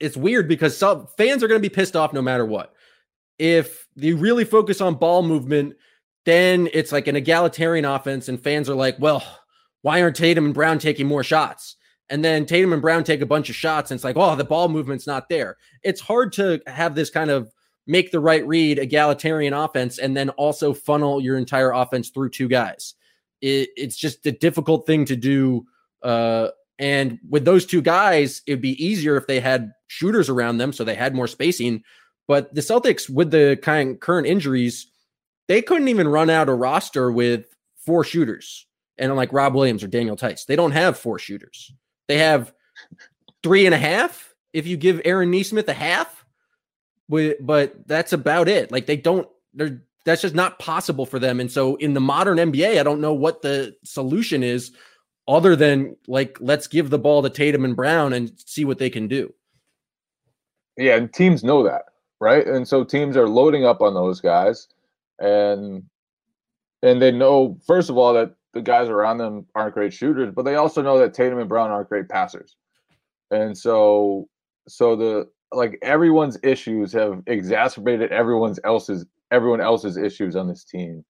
it's 0.00 0.16
weird 0.16 0.48
because 0.48 0.76
some 0.76 1.06
fans 1.16 1.42
are 1.42 1.48
going 1.48 1.60
to 1.60 1.68
be 1.68 1.74
pissed 1.74 1.96
off 1.96 2.12
no 2.12 2.22
matter 2.22 2.44
what. 2.44 2.74
If 3.38 3.86
you 3.96 4.16
really 4.16 4.44
focus 4.44 4.80
on 4.80 4.94
ball 4.94 5.22
movement, 5.22 5.74
then 6.24 6.68
it's 6.72 6.92
like 6.92 7.06
an 7.06 7.16
egalitarian 7.16 7.84
offense, 7.84 8.28
and 8.28 8.42
fans 8.42 8.68
are 8.68 8.74
like, 8.74 8.96
well, 8.98 9.24
why 9.82 10.02
aren't 10.02 10.16
Tatum 10.16 10.46
and 10.46 10.54
Brown 10.54 10.78
taking 10.78 11.06
more 11.06 11.22
shots? 11.22 11.76
And 12.08 12.24
then 12.24 12.46
Tatum 12.46 12.72
and 12.72 12.82
Brown 12.82 13.04
take 13.04 13.20
a 13.20 13.26
bunch 13.26 13.50
of 13.50 13.56
shots, 13.56 13.90
and 13.90 13.98
it's 13.98 14.04
like, 14.04 14.16
oh, 14.16 14.36
the 14.36 14.44
ball 14.44 14.68
movement's 14.68 15.06
not 15.06 15.28
there. 15.28 15.56
It's 15.82 16.00
hard 16.00 16.32
to 16.34 16.60
have 16.66 16.94
this 16.94 17.10
kind 17.10 17.30
of 17.30 17.52
make 17.86 18.10
the 18.10 18.20
right 18.20 18.46
read 18.46 18.78
egalitarian 18.78 19.52
offense 19.52 19.98
and 19.98 20.16
then 20.16 20.30
also 20.30 20.74
funnel 20.74 21.20
your 21.20 21.38
entire 21.38 21.72
offense 21.72 22.10
through 22.10 22.30
two 22.30 22.48
guys. 22.48 22.94
It, 23.40 23.70
it's 23.76 23.96
just 23.96 24.24
a 24.26 24.32
difficult 24.32 24.86
thing 24.86 25.04
to 25.06 25.16
do 25.16 25.66
uh, 26.02 26.48
and 26.78 27.18
with 27.28 27.44
those 27.44 27.64
two 27.64 27.80
guys, 27.80 28.42
it'd 28.46 28.60
be 28.60 28.82
easier 28.84 29.16
if 29.16 29.26
they 29.26 29.40
had 29.40 29.72
shooters 29.88 30.28
around 30.28 30.58
them, 30.58 30.72
so 30.72 30.84
they 30.84 30.94
had 30.94 31.14
more 31.14 31.26
spacing. 31.26 31.82
But 32.28 32.54
the 32.54 32.60
Celtics, 32.60 33.08
with 33.08 33.30
the 33.30 33.58
kind 33.62 34.00
current 34.00 34.26
injuries, 34.26 34.86
they 35.48 35.62
couldn't 35.62 35.88
even 35.88 36.08
run 36.08 36.28
out 36.28 36.48
a 36.48 36.54
roster 36.54 37.10
with 37.10 37.46
four 37.76 38.04
shooters. 38.04 38.66
And 38.98 39.14
like 39.16 39.32
Rob 39.32 39.54
Williams 39.54 39.84
or 39.84 39.88
Daniel 39.88 40.16
Theis, 40.16 40.46
they 40.46 40.56
don't 40.56 40.72
have 40.72 40.98
four 40.98 41.18
shooters. 41.18 41.72
They 42.08 42.18
have 42.18 42.52
three 43.42 43.66
and 43.66 43.74
a 43.74 43.78
half. 43.78 44.34
If 44.52 44.66
you 44.66 44.76
give 44.76 45.02
Aaron 45.04 45.30
Nesmith 45.30 45.68
a 45.68 45.74
half, 45.74 46.24
but 47.08 47.86
that's 47.86 48.12
about 48.12 48.48
it. 48.48 48.72
Like 48.72 48.86
they 48.86 48.96
don't. 48.96 49.28
They're 49.54 49.82
that's 50.06 50.22
just 50.22 50.36
not 50.36 50.60
possible 50.60 51.04
for 51.04 51.18
them. 51.18 51.40
And 51.40 51.50
so 51.50 51.74
in 51.76 51.92
the 51.92 52.00
modern 52.00 52.38
NBA, 52.38 52.78
I 52.78 52.82
don't 52.84 53.00
know 53.00 53.12
what 53.12 53.42
the 53.42 53.76
solution 53.82 54.44
is 54.44 54.70
other 55.26 55.56
than 55.56 55.96
like 56.06 56.38
let's 56.40 56.68
give 56.68 56.90
the 56.90 56.98
ball 56.98 57.22
to 57.22 57.28
Tatum 57.28 57.64
and 57.64 57.74
Brown 57.74 58.12
and 58.12 58.32
see 58.46 58.64
what 58.64 58.78
they 58.78 58.88
can 58.88 59.08
do. 59.08 59.34
Yeah, 60.76 60.94
and 60.94 61.12
teams 61.12 61.42
know 61.42 61.64
that, 61.64 61.86
right? 62.20 62.46
And 62.46 62.68
so 62.68 62.84
teams 62.84 63.16
are 63.16 63.28
loading 63.28 63.66
up 63.66 63.80
on 63.82 63.94
those 63.94 64.20
guys 64.20 64.68
and 65.18 65.82
and 66.82 67.02
they 67.02 67.10
know 67.10 67.58
first 67.66 67.90
of 67.90 67.98
all 67.98 68.14
that 68.14 68.36
the 68.54 68.62
guys 68.62 68.88
around 68.88 69.18
them 69.18 69.44
aren't 69.56 69.74
great 69.74 69.92
shooters, 69.92 70.32
but 70.34 70.44
they 70.44 70.54
also 70.54 70.82
know 70.82 70.98
that 71.00 71.14
Tatum 71.14 71.40
and 71.40 71.48
Brown 71.48 71.70
aren't 71.70 71.88
great 71.88 72.08
passers. 72.08 72.54
And 73.32 73.58
so 73.58 74.28
so 74.68 74.94
the 74.94 75.28
like 75.50 75.80
everyone's 75.82 76.38
issues 76.44 76.92
have 76.92 77.24
exacerbated 77.26 78.12
everyone's 78.12 78.60
else's 78.62 79.04
everyone 79.30 79.60
else's 79.60 79.96
issues 79.96 80.36
on 80.36 80.48
this 80.48 80.64
team 80.64 81.04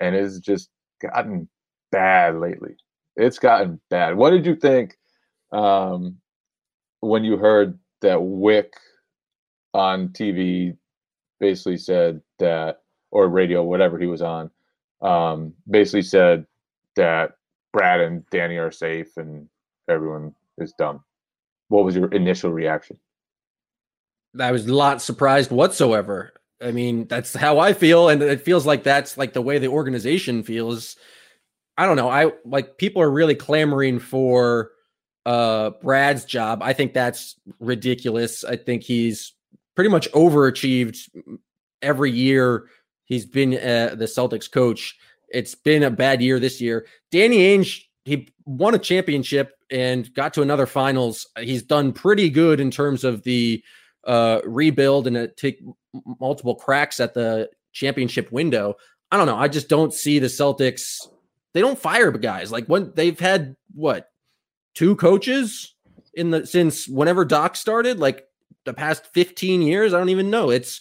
and 0.00 0.14
it's 0.14 0.38
just 0.38 0.70
gotten 1.00 1.48
bad 1.90 2.36
lately 2.36 2.76
it's 3.18 3.38
gotten 3.38 3.80
bad. 3.90 4.16
What 4.16 4.30
did 4.30 4.46
you 4.46 4.54
think 4.54 4.96
um, 5.52 6.16
when 7.00 7.24
you 7.24 7.36
heard 7.36 7.78
that 8.00 8.18
Wyc 8.18 8.70
on 9.74 10.08
TV 10.10 10.76
basically 11.40 11.76
said 11.76 12.22
that, 12.38 12.78
or 13.10 13.28
radio, 13.28 13.64
whatever 13.64 13.98
he 13.98 14.06
was 14.06 14.22
on, 14.22 14.50
um, 15.02 15.52
basically 15.68 16.02
said 16.02 16.46
that 16.94 17.32
Brad 17.72 18.00
and 18.00 18.24
Danny 18.30 18.56
are 18.56 18.70
safe 18.70 19.16
and 19.16 19.48
everyone 19.90 20.34
is 20.58 20.72
dumb? 20.78 21.02
what 21.70 21.84
was 21.84 21.94
your 21.94 22.08
initial 22.12 22.50
reaction? 22.50 22.98
I 24.40 24.52
was 24.52 24.66
not 24.66 25.02
surprised 25.02 25.50
whatsoever. 25.50 26.32
I 26.60 26.72
mean, 26.72 27.06
that's 27.06 27.34
how 27.34 27.58
I 27.58 27.72
feel, 27.72 28.08
and 28.08 28.20
it 28.22 28.40
feels 28.40 28.66
like 28.66 28.82
that's 28.82 29.16
like 29.16 29.32
the 29.32 29.42
way 29.42 29.58
the 29.58 29.68
organization 29.68 30.42
feels. 30.42 30.96
I 31.76 31.86
don't 31.86 31.96
know. 31.96 32.08
I 32.08 32.32
like 32.44 32.78
people 32.78 33.00
are 33.02 33.10
really 33.10 33.36
clamoring 33.36 34.00
for 34.00 34.72
uh 35.24 35.70
Brad's 35.82 36.24
job. 36.24 36.62
I 36.62 36.72
think 36.72 36.94
that's 36.94 37.36
ridiculous. 37.60 38.42
I 38.42 38.56
think 38.56 38.82
he's 38.82 39.34
pretty 39.76 39.90
much 39.90 40.10
overachieved 40.12 40.98
every 41.80 42.10
year 42.10 42.68
he's 43.08 43.26
been 43.26 43.54
uh, 43.54 43.94
the 43.96 44.04
Celtics 44.04 44.50
coach. 44.50 44.96
It's 45.30 45.54
been 45.54 45.82
a 45.82 45.90
bad 45.90 46.22
year 46.22 46.38
this 46.38 46.60
year. 46.60 46.86
Danny 47.10 47.38
Ainge, 47.38 47.82
he 48.04 48.28
won 48.46 48.74
a 48.74 48.78
championship 48.78 49.56
and 49.70 50.12
got 50.14 50.32
to 50.34 50.42
another 50.42 50.66
finals. 50.66 51.26
He's 51.38 51.62
done 51.62 51.92
pretty 51.92 52.30
good 52.30 52.60
in 52.60 52.70
terms 52.70 53.04
of 53.04 53.22
the 53.24 53.62
uh, 54.06 54.40
rebuild 54.44 55.06
and 55.06 55.16
uh, 55.16 55.26
take 55.36 55.60
multiple 56.20 56.54
cracks 56.54 57.00
at 57.00 57.14
the 57.14 57.50
championship 57.72 58.30
window. 58.32 58.76
I 59.10 59.16
don't 59.16 59.26
know. 59.26 59.36
I 59.36 59.48
just 59.48 59.68
don't 59.68 59.94
see 59.94 60.18
the 60.18 60.26
Celtics. 60.26 61.06
They 61.54 61.60
don't 61.60 61.78
fire 61.78 62.10
guys 62.12 62.52
like 62.52 62.66
when 62.66 62.92
they've 62.94 63.18
had 63.18 63.56
what 63.74 64.10
two 64.74 64.96
coaches 64.96 65.74
in 66.14 66.30
the 66.30 66.46
since 66.46 66.86
whenever 66.88 67.24
Doc 67.24 67.56
started, 67.56 67.98
like 67.98 68.26
the 68.64 68.74
past 68.74 69.06
15 69.14 69.62
years. 69.62 69.94
I 69.94 69.98
don't 69.98 70.10
even 70.10 70.30
know. 70.30 70.50
It's 70.50 70.80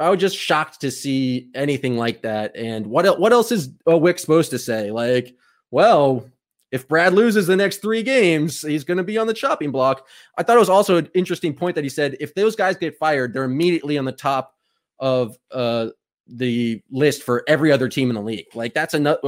I 0.00 0.10
was 0.10 0.20
just 0.20 0.36
shocked 0.36 0.80
to 0.80 0.90
see 0.90 1.50
anything 1.54 1.96
like 1.96 2.22
that. 2.22 2.56
And 2.56 2.86
what 2.86 3.18
what 3.18 3.32
else 3.32 3.52
is 3.52 3.70
a 3.86 3.92
Wyc 3.92 4.18
supposed 4.18 4.50
to 4.50 4.58
say? 4.58 4.90
Like, 4.90 5.34
well, 5.70 6.28
if 6.74 6.88
Brad 6.88 7.14
loses 7.14 7.46
the 7.46 7.54
next 7.54 7.76
three 7.76 8.02
games, 8.02 8.60
he's 8.60 8.82
going 8.82 8.98
to 8.98 9.04
be 9.04 9.16
on 9.16 9.28
the 9.28 9.32
chopping 9.32 9.70
block. 9.70 10.08
I 10.36 10.42
thought 10.42 10.56
it 10.56 10.58
was 10.58 10.68
also 10.68 10.96
an 10.96 11.08
interesting 11.14 11.54
point 11.54 11.76
that 11.76 11.84
he 11.84 11.88
said 11.88 12.16
if 12.18 12.34
those 12.34 12.56
guys 12.56 12.76
get 12.76 12.98
fired, 12.98 13.32
they're 13.32 13.44
immediately 13.44 13.96
on 13.96 14.04
the 14.04 14.10
top 14.10 14.56
of 14.98 15.38
uh, 15.52 15.90
the 16.26 16.82
list 16.90 17.22
for 17.22 17.44
every 17.46 17.70
other 17.70 17.88
team 17.88 18.10
in 18.10 18.16
the 18.16 18.20
league. 18.20 18.46
Like 18.56 18.74
that's 18.74 18.92
a, 18.92 19.18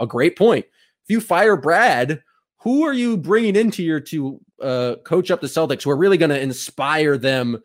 a, 0.00 0.06
great 0.06 0.38
point. 0.38 0.64
If 1.04 1.10
you 1.10 1.20
fire 1.20 1.54
Brad, 1.54 2.22
who 2.60 2.84
are 2.84 2.94
you 2.94 3.18
bringing 3.18 3.56
into 3.56 3.82
your 3.82 4.00
to 4.00 4.40
uh, 4.62 4.94
coach 5.04 5.30
up 5.30 5.42
the 5.42 5.48
Celtics 5.48 5.82
who 5.82 5.90
are 5.90 5.98
really 5.98 6.16
going 6.16 6.30
to 6.30 6.40
inspire 6.40 7.18
them 7.18 7.62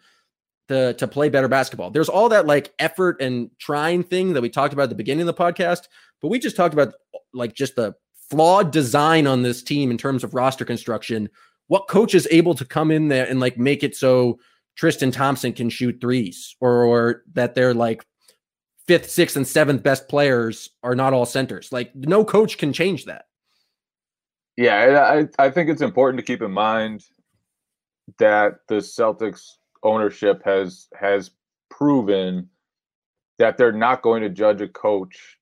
to, 0.67 0.93
to 0.93 1.07
play 1.07 1.29
better 1.29 1.47
basketball? 1.47 1.89
There's 1.89 2.09
all 2.09 2.27
that 2.27 2.47
like 2.47 2.73
effort 2.79 3.21
and 3.21 3.49
trying 3.59 4.03
thing 4.03 4.33
that 4.33 4.41
we 4.41 4.49
talked 4.49 4.73
about 4.73 4.83
at 4.83 4.89
the 4.89 4.95
beginning 4.95 5.25
of 5.25 5.33
the 5.33 5.41
podcast, 5.41 5.83
but 6.21 6.27
we 6.27 6.37
just 6.37 6.57
talked 6.57 6.73
about 6.73 6.95
like 7.33 7.53
just 7.53 7.77
the 7.77 7.95
flawed 8.29 8.71
design 8.71 9.27
on 9.27 9.43
this 9.43 9.61
team 9.61 9.91
in 9.91 9.97
terms 9.97 10.23
of 10.23 10.33
roster 10.33 10.65
construction. 10.65 11.29
What 11.67 11.87
coach 11.87 12.13
is 12.13 12.27
able 12.31 12.55
to 12.55 12.65
come 12.65 12.91
in 12.91 13.07
there 13.07 13.27
and 13.27 13.39
like 13.39 13.57
make 13.57 13.83
it 13.83 13.95
so 13.95 14.39
Tristan 14.75 15.11
Thompson 15.11 15.53
can 15.53 15.69
shoot 15.69 15.99
threes 16.01 16.55
or, 16.59 16.83
or 16.83 17.23
that 17.33 17.55
they're 17.55 17.73
like 17.73 18.05
fifth, 18.87 19.09
sixth, 19.09 19.35
and 19.35 19.47
seventh 19.47 19.83
best 19.83 20.07
players 20.07 20.69
are 20.83 20.95
not 20.95 21.13
all 21.13 21.25
centers. 21.25 21.71
Like 21.71 21.95
no 21.95 22.23
coach 22.23 22.57
can 22.57 22.73
change 22.73 23.05
that. 23.05 23.25
Yeah, 24.57 25.27
I 25.39 25.45
I 25.45 25.49
think 25.49 25.69
it's 25.69 25.81
important 25.81 26.19
to 26.19 26.25
keep 26.25 26.41
in 26.41 26.51
mind 26.51 27.03
that 28.19 28.59
the 28.67 28.75
Celtics 28.75 29.49
ownership 29.83 30.41
has 30.45 30.87
has 30.97 31.31
proven 31.69 32.49
that 33.37 33.57
they're 33.57 33.71
not 33.71 34.01
going 34.01 34.21
to 34.21 34.29
judge 34.29 34.61
a 34.61 34.67
coach 34.67 35.34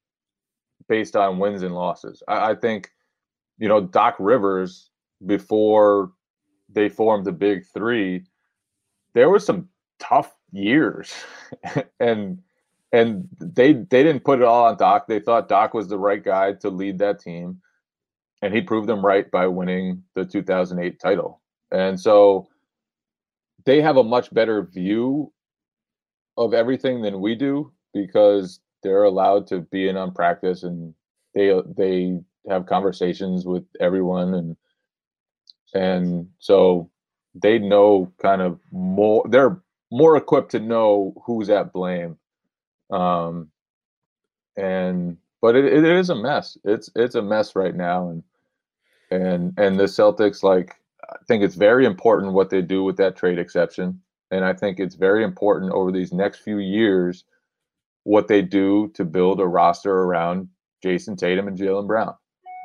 based 0.88 1.16
on 1.16 1.40
wins 1.40 1.64
and 1.64 1.76
losses. 1.76 2.22
I, 2.28 2.52
I 2.52 2.56
think, 2.56 2.90
you 3.58 3.68
know, 3.68 3.82
Doc 3.82 4.16
Rivers 4.20 4.90
before 5.26 6.12
they 6.70 6.90
formed 6.90 7.26
the 7.26 7.32
Big 7.32 7.66
Three, 7.74 8.26
there 9.14 9.30
were 9.30 9.40
some 9.40 9.70
tough 10.00 10.36
years, 10.52 11.14
and 12.00 12.42
and 12.92 13.28
they 13.40 13.74
they 13.74 14.04
didn't 14.04 14.24
put 14.24 14.40
it 14.40 14.46
all 14.46 14.66
on 14.66 14.78
Doc. 14.78 15.08
They 15.08 15.20
thought 15.20 15.50
Doc 15.50 15.74
was 15.74 15.88
the 15.88 16.00
right 16.00 16.24
guy 16.24 16.54
to 16.54 16.70
lead 16.70 17.00
that 17.00 17.20
team 17.20 17.62
and 18.44 18.54
he 18.54 18.62
proved 18.62 18.90
them 18.90 19.04
right 19.04 19.32
by 19.32 19.48
winning 19.48 20.04
the 20.16 20.26
2008 20.26 21.00
title. 21.00 21.42
And 21.72 21.98
so 21.98 22.50
they 23.66 23.82
have 23.82 23.96
a 23.96 24.04
much 24.04 24.34
better 24.34 24.64
view 24.64 25.32
of 26.36 26.54
everything 26.54 27.02
than 27.02 27.22
we 27.22 27.36
do 27.36 27.72
because 27.94 28.60
they're 28.84 29.04
allowed 29.04 29.48
to 29.48 29.62
be 29.62 29.88
in 29.90 29.98
on 29.98 30.14
practice 30.14 30.64
and 30.64 30.94
they 31.36 31.54
they 31.78 32.20
have 32.50 32.66
conversations 32.68 33.46
with 33.46 33.64
everyone 33.80 34.34
and 34.36 34.58
and 35.74 36.30
so 36.40 36.90
they 37.36 37.60
know 37.60 38.12
kind 38.22 38.42
of 38.42 38.60
more 38.72 39.26
they're 39.30 39.62
more 39.92 40.18
equipped 40.18 40.52
to 40.52 40.60
know 40.60 41.14
who's 41.26 41.50
at 41.50 41.74
blame. 41.74 42.18
Um 42.92 43.50
and 44.58 45.18
but 45.42 45.56
it, 45.56 45.66
it 45.66 45.84
is 45.86 46.10
a 46.10 46.16
mess. 46.16 46.58
It's 46.64 46.90
it's 46.96 47.16
a 47.16 47.22
mess 47.22 47.56
right 47.56 47.76
now 47.76 48.10
and 48.10 48.24
and 49.12 49.54
and 49.58 49.80
the 49.80 49.86
Celtics 49.86 50.44
like 50.44 50.76
I 51.10 51.18
think 51.28 51.44
it's 51.44 51.56
very 51.56 51.86
important 51.86 52.34
what 52.34 52.50
they 52.50 52.62
do 52.62 52.84
with 52.84 52.98
that 52.98 53.16
trade 53.16 53.40
exception, 53.40 54.02
and 54.32 54.46
I 54.46 54.54
think 54.54 54.80
it's 54.80 54.96
very 54.96 55.24
important 55.24 55.72
over 55.74 55.92
these 55.92 56.14
next 56.14 56.40
few 56.40 56.60
years 56.60 57.24
what 58.04 58.28
they 58.28 58.42
do 58.42 58.92
to 58.96 59.06
build 59.06 59.40
a 59.40 59.46
roster 59.46 59.92
around 59.92 60.50
Jayson 60.84 61.16
Tatum 61.16 61.48
and 61.48 61.58
Jaylen 61.58 61.88
Brown, 61.88 62.14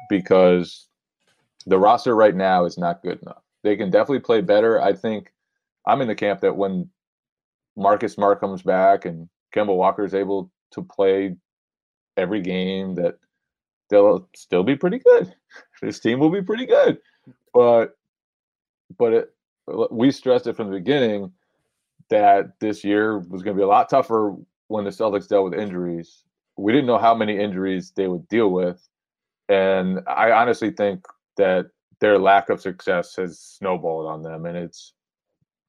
because 0.09 0.89
the 1.67 1.79
roster 1.79 2.17
right 2.17 2.35
now 2.35 2.65
is 2.65 2.79
not 2.79 3.03
good 3.03 3.21
enough. 3.23 3.43
They 3.63 3.77
can 3.77 3.91
definitely 3.91 4.21
play 4.21 4.41
better. 4.41 4.81
I 4.81 4.93
think 4.93 5.33
I'm 5.87 6.01
in 6.01 6.09
the 6.09 6.15
camp 6.15 6.41
that 6.41 6.57
when 6.57 6.89
Marcus 7.77 8.15
Smart 8.15 8.41
comes 8.41 8.63
back 8.63 9.05
and 9.05 9.29
Kemba 9.55 9.75
Walker 9.75 10.05
is 10.05 10.15
able 10.15 10.51
to 10.73 10.83
play 10.83 11.37
every 12.17 12.41
game, 12.41 12.95
that 12.97 13.19
they'll 13.91 14.29
still 14.35 14.63
be 14.63 14.77
pretty 14.77 14.99
good. 14.99 15.35
This 15.81 16.01
team 16.01 16.19
will 16.19 16.31
be 16.31 16.43
pretty 16.43 16.67
good. 16.67 16.99
But 17.55 17.97
but 18.99 19.13
it, 19.13 19.35
we 19.91 20.11
stressed 20.11 20.49
it 20.49 20.57
from 20.57 20.71
the 20.71 20.77
beginning 20.77 21.33
that 22.11 22.59
this 22.59 22.83
year 22.83 23.19
was 23.19 23.43
going 23.43 23.57
to 23.57 23.61
be 23.61 23.65
a 23.65 23.69
lot 23.69 23.89
tougher 23.89 24.35
when 24.69 24.85
the 24.85 24.91
Celtics 24.91 25.29
dealt 25.29 25.51
with 25.51 25.59
injuries. 25.59 26.25
We 26.57 26.73
didn't 26.73 26.87
know 26.87 26.99
how 26.99 27.15
many 27.15 27.39
injuries 27.39 27.93
they 27.97 28.09
would 28.09 28.29
deal 28.29 28.51
with. 28.51 28.87
And 29.49 30.01
I 30.07 30.33
honestly 30.33 30.71
think 30.71 31.05
that 31.37 31.67
their 32.01 32.19
lack 32.19 32.49
of 32.51 32.61
success 32.61 33.17
has 33.17 33.41
snowballed 33.41 34.07
on 34.07 34.23
them 34.23 34.47
and 34.47 34.57
it's 34.57 34.95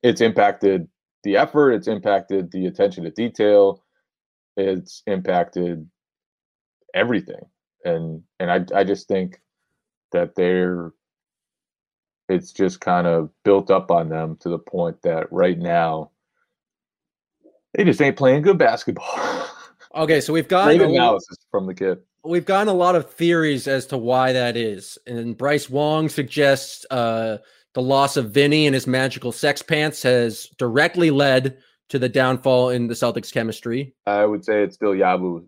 it's 0.04 0.22
impacted 0.22 0.88
the 1.24 1.36
effort, 1.38 1.72
it's 1.74 1.88
impacted 1.88 2.52
the 2.52 2.68
attention 2.68 3.04
to 3.04 3.12
detail, 3.12 3.84
it's 4.58 5.04
impacted 5.08 5.90
everything 6.94 7.42
and 7.86 8.24
and 8.40 8.52
I 8.52 8.80
I 8.80 8.84
just 8.84 9.08
think 9.08 9.42
that 10.12 10.36
they're 10.36 10.92
it's 12.28 12.52
just 12.52 12.80
kind 12.80 13.08
of 13.08 13.30
built 13.44 13.72
up 13.72 13.90
on 13.90 14.10
them 14.10 14.38
to 14.42 14.50
the 14.50 14.60
point 14.60 15.02
that 15.02 15.32
right 15.32 15.58
now 15.58 16.12
they 17.74 17.84
just 17.84 18.02
ain't 18.02 18.18
playing 18.18 18.42
good 18.42 18.58
basketball. 18.58 19.48
Okay, 19.96 20.22
so 20.22 20.32
we've 20.32 20.48
got 20.48 20.72
analysis 20.72 21.38
from 21.50 21.66
the 21.66 21.74
kid. 21.74 21.98
We've 22.24 22.46
gotten 22.46 22.68
a 22.68 22.74
lot 22.74 22.96
of 22.96 23.12
theories 23.12 23.68
as 23.68 23.88
to 23.88 23.98
why 23.98 24.34
that 24.34 24.56
is, 24.56 25.00
and 25.08 25.36
Bryce 25.36 25.68
Wong 25.68 26.10
suggests 26.10 26.86
uh, 26.92 27.40
the 27.74 27.82
loss 27.82 28.16
of 28.16 28.30
Vinny 28.30 28.68
and 28.68 28.76
his 28.76 28.86
magical 28.86 29.32
sex 29.32 29.64
pants 29.64 30.04
has 30.04 30.46
directly 30.60 31.10
led 31.10 31.58
to 31.90 31.98
the 31.98 32.08
downfall 32.08 32.70
in 32.70 32.86
the 32.86 32.94
Celtics 32.94 33.34
chemistry. 33.34 33.96
I 34.06 34.26
would 34.26 34.46
say 34.46 34.62
it's 34.62 34.76
still 34.76 34.92
Yabu 34.92 35.48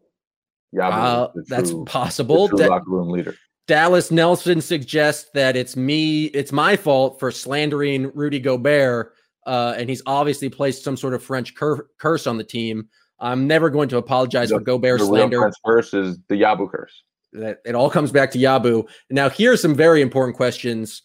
Yabu, 0.74 0.92
uh, 0.92 1.28
that's 1.48 1.74
possible. 1.86 2.48
Da- 2.48 2.68
locker 2.68 2.90
room 2.90 3.10
leader. 3.10 3.36
Dallas 3.68 4.12
Nelson 4.12 4.60
suggests 4.60 5.30
that 5.34 5.56
it's 5.56 5.78
me, 5.78 6.26
it's 6.26 6.52
my 6.52 6.76
fault 6.76 7.20
for 7.20 7.32
slandering 7.32 8.12
Rudy 8.14 8.40
Gobert, 8.40 9.14
uh, 9.46 9.76
and 9.78 9.90
he's 9.90 10.02
obviously 10.06 10.50
placed 10.50 10.84
some 10.84 10.98
sort 10.98 11.14
of 11.14 11.24
French 11.24 11.56
cur- 11.56 11.88
curse 11.98 12.28
on 12.28 12.38
the 12.38 12.44
team. 12.44 12.88
I'm 13.20 13.48
never 13.48 13.70
going 13.70 13.90
to 13.90 13.98
apologize 13.98 14.50
the, 14.50 14.56
for 14.56 14.62
Gobert 14.62 15.00
the 15.00 15.06
slander. 15.06 15.40
French 15.40 15.56
curse 15.66 15.94
is 15.94 16.18
the 16.28 16.36
Yabu 16.36 16.70
curse. 16.70 17.04
That 17.34 17.60
it 17.66 17.76
all 17.76 17.90
comes 17.90 18.12
back 18.12 18.32
to 18.32 18.40
Yabu. 18.40 18.88
Now, 19.10 19.30
here's 19.30 19.62
some 19.62 19.76
very 19.76 20.02
important 20.02 20.36
questions. 20.36 21.04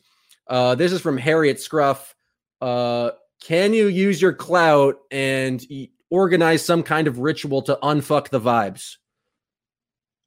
Uh, 0.49 0.75
this 0.75 0.93
is 0.93 1.01
from 1.01 1.19
Harriet 1.19 1.61
Scruff. 1.61 2.15
Uh, 2.61 3.11
can 3.43 3.75
you 3.75 3.89
use 3.89 4.21
your 4.21 4.33
clout 4.33 4.97
and 5.11 5.65
organize 6.11 6.65
some 6.65 6.83
kind 6.83 7.07
of 7.07 7.19
ritual 7.19 7.63
to 7.63 7.79
unfuck 7.83 8.31
the 8.31 8.41
vibes? 8.41 8.97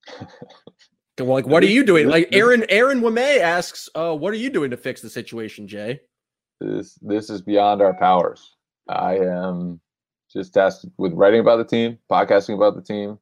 like, 1.19 1.47
what 1.47 1.63
are 1.63 1.67
you 1.67 1.83
doing? 1.83 2.07
Like 2.09 2.29
Aaron 2.31 2.65
Aaron 2.69 3.01
Wame 3.01 3.41
asks, 3.41 3.89
uh, 3.95 4.15
what 4.15 4.33
are 4.33 4.37
you 4.37 4.49
doing 4.49 4.71
to 4.71 4.77
fix 4.77 5.01
the 5.01 5.09
situation, 5.09 5.67
Jay? 5.67 6.01
This 6.59 6.97
this 7.01 7.29
is 7.29 7.41
beyond 7.41 7.81
our 7.81 7.93
powers. 7.93 8.55
I 8.87 9.17
am 9.17 9.79
just 10.31 10.53
tasked 10.53 10.85
with 10.97 11.13
writing 11.13 11.39
about 11.39 11.57
the 11.57 11.65
team, 11.65 11.97
podcasting 12.11 12.55
about 12.55 12.75
the 12.75 12.81
team. 12.81 13.19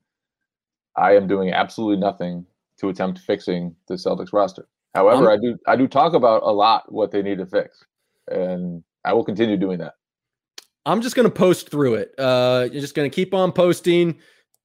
I 0.96 1.16
am 1.16 1.28
doing 1.28 1.52
absolutely 1.52 1.98
nothing 1.98 2.46
to 2.80 2.90
attempt 2.90 3.20
fixing 3.20 3.76
the 3.88 3.96
Celtics 3.96 4.34
roster. 4.34 4.68
However, 4.96 5.32
um, 5.32 5.38
I 5.38 5.42
do 5.42 5.58
I 5.68 5.76
do 5.76 5.88
talk 5.88 6.14
about 6.14 6.44
a 6.44 6.52
lot 6.52 6.92
what 6.92 7.12
they 7.12 7.22
need 7.22 7.38
to 7.38 7.46
fix. 7.46 7.86
And 8.30 8.84
I 9.06 9.14
will 9.14 9.24
continue 9.24 9.58
doing 9.58 9.78
that. 9.80 9.94
I'm 10.86 11.02
just 11.02 11.16
gonna 11.16 11.30
post 11.30 11.70
through 11.70 11.96
it. 11.96 12.16
Uh, 12.18 12.68
you're 12.72 12.82
just 12.82 12.96
gonna 12.96 13.10
keep 13.10 13.34
on 13.34 13.52
posting, 13.52 14.18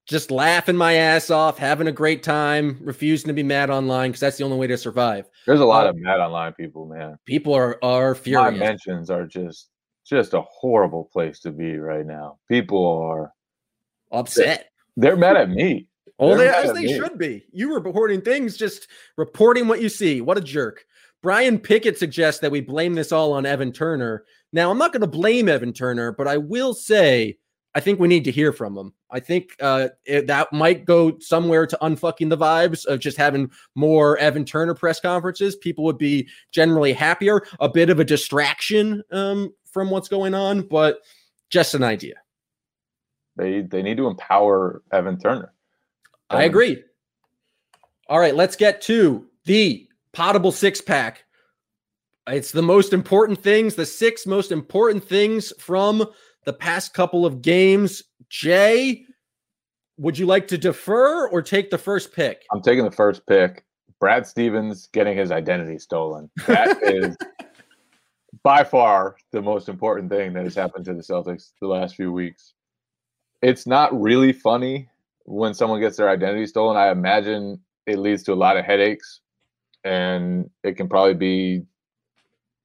just 0.06 0.30
laughing 0.30 0.76
my 0.76 0.94
ass 0.94 1.30
off, 1.30 1.58
having 1.58 1.86
a 1.86 1.92
great 1.92 2.22
time, 2.22 2.78
refusing 2.82 3.28
to 3.28 3.34
be 3.34 3.42
mad 3.42 3.70
online 3.70 4.10
because 4.10 4.20
that's 4.20 4.36
the 4.36 4.44
only 4.44 4.56
way 4.56 4.66
to 4.66 4.76
survive. 4.76 5.28
There's 5.46 5.60
a 5.60 5.64
lot 5.64 5.86
Uh, 5.86 5.90
of 5.90 5.96
mad 5.96 6.20
online 6.20 6.52
people, 6.54 6.86
man. 6.86 7.18
People 7.24 7.54
are 7.54 7.78
are 7.84 8.14
furious. 8.14 8.52
My 8.52 8.58
mentions 8.58 9.10
are 9.10 9.26
just 9.26 9.68
just 10.04 10.34
a 10.34 10.42
horrible 10.42 11.08
place 11.12 11.38
to 11.40 11.52
be 11.52 11.76
right 11.78 12.04
now. 12.04 12.38
People 12.48 12.84
are 12.86 13.32
upset. 14.10 14.68
they're 14.96 15.16
mad 15.16 15.36
at 15.36 15.48
me. 15.50 15.86
Oh, 16.18 16.30
they, 16.36 16.44
They're 16.44 16.54
as 16.54 16.72
they 16.72 16.84
me. 16.84 16.94
should 16.96 17.18
be. 17.18 17.44
You 17.52 17.70
were 17.70 17.80
reporting 17.80 18.20
things, 18.20 18.56
just 18.56 18.88
reporting 19.16 19.66
what 19.68 19.80
you 19.80 19.88
see. 19.88 20.20
What 20.20 20.36
a 20.38 20.40
jerk. 20.42 20.84
Brian 21.22 21.58
Pickett 21.58 21.98
suggests 21.98 22.40
that 22.40 22.50
we 22.50 22.60
blame 22.60 22.94
this 22.94 23.12
all 23.12 23.32
on 23.32 23.46
Evan 23.46 23.72
Turner. 23.72 24.24
Now, 24.52 24.70
I'm 24.70 24.78
not 24.78 24.92
going 24.92 25.00
to 25.00 25.06
blame 25.06 25.48
Evan 25.48 25.72
Turner, 25.72 26.12
but 26.12 26.28
I 26.28 26.36
will 26.36 26.74
say 26.74 27.38
I 27.74 27.80
think 27.80 27.98
we 27.98 28.08
need 28.08 28.24
to 28.24 28.30
hear 28.30 28.52
from 28.52 28.76
him. 28.76 28.92
I 29.10 29.20
think 29.20 29.56
uh, 29.60 29.88
it, 30.04 30.26
that 30.26 30.52
might 30.52 30.84
go 30.84 31.18
somewhere 31.20 31.66
to 31.66 31.78
unfucking 31.80 32.28
the 32.28 32.36
vibes 32.36 32.84
of 32.84 33.00
just 33.00 33.16
having 33.16 33.50
more 33.74 34.18
Evan 34.18 34.44
Turner 34.44 34.74
press 34.74 35.00
conferences. 35.00 35.56
People 35.56 35.84
would 35.84 35.96
be 35.96 36.28
generally 36.50 36.92
happier, 36.92 37.42
a 37.60 37.68
bit 37.68 37.88
of 37.88 37.98
a 37.98 38.04
distraction 38.04 39.02
um, 39.10 39.54
from 39.64 39.90
what's 39.90 40.08
going 40.08 40.34
on, 40.34 40.62
but 40.62 41.00
just 41.48 41.74
an 41.74 41.82
idea. 41.82 42.14
They 43.36 43.62
they 43.62 43.82
need 43.82 43.96
to 43.96 44.06
empower 44.06 44.82
Evan 44.92 45.18
Turner. 45.18 45.52
I 46.28 46.44
agree. 46.44 46.82
All 48.08 48.18
right, 48.18 48.34
let's 48.34 48.56
get 48.56 48.82
to 48.82 49.26
the 49.44 49.88
potable 50.12 50.52
six 50.52 50.80
pack. 50.80 51.24
It's 52.26 52.52
the 52.52 52.62
most 52.62 52.92
important 52.92 53.42
things, 53.42 53.74
the 53.74 53.86
six 53.86 54.26
most 54.26 54.52
important 54.52 55.02
things 55.02 55.52
from 55.58 56.06
the 56.44 56.52
past 56.52 56.94
couple 56.94 57.24
of 57.26 57.42
games. 57.42 58.02
Jay, 58.28 59.04
would 59.98 60.18
you 60.18 60.26
like 60.26 60.48
to 60.48 60.58
defer 60.58 61.28
or 61.28 61.42
take 61.42 61.70
the 61.70 61.78
first 61.78 62.12
pick? 62.12 62.44
I'm 62.52 62.62
taking 62.62 62.84
the 62.84 62.90
first 62.90 63.26
pick. 63.26 63.64
Brad 64.00 64.26
Stevens 64.26 64.88
getting 64.92 65.16
his 65.16 65.30
identity 65.30 65.78
stolen. 65.78 66.30
That 66.46 66.82
is 66.82 67.16
by 68.42 68.64
far 68.64 69.16
the 69.30 69.42
most 69.42 69.68
important 69.68 70.10
thing 70.10 70.32
that 70.32 70.44
has 70.44 70.54
happened 70.54 70.84
to 70.86 70.94
the 70.94 71.02
Celtics 71.02 71.52
the 71.60 71.68
last 71.68 71.94
few 71.94 72.12
weeks. 72.12 72.54
It's 73.42 73.66
not 73.66 73.98
really 74.00 74.32
funny 74.32 74.88
when 75.24 75.54
someone 75.54 75.80
gets 75.80 75.96
their 75.96 76.08
identity 76.08 76.46
stolen. 76.46 76.76
I 76.76 76.90
imagine 76.90 77.60
it 77.86 77.98
leads 77.98 78.22
to 78.24 78.32
a 78.32 78.34
lot 78.34 78.56
of 78.56 78.64
headaches 78.64 79.20
and 79.84 80.50
it 80.62 80.76
can 80.76 80.88
probably 80.88 81.14
be 81.14 81.62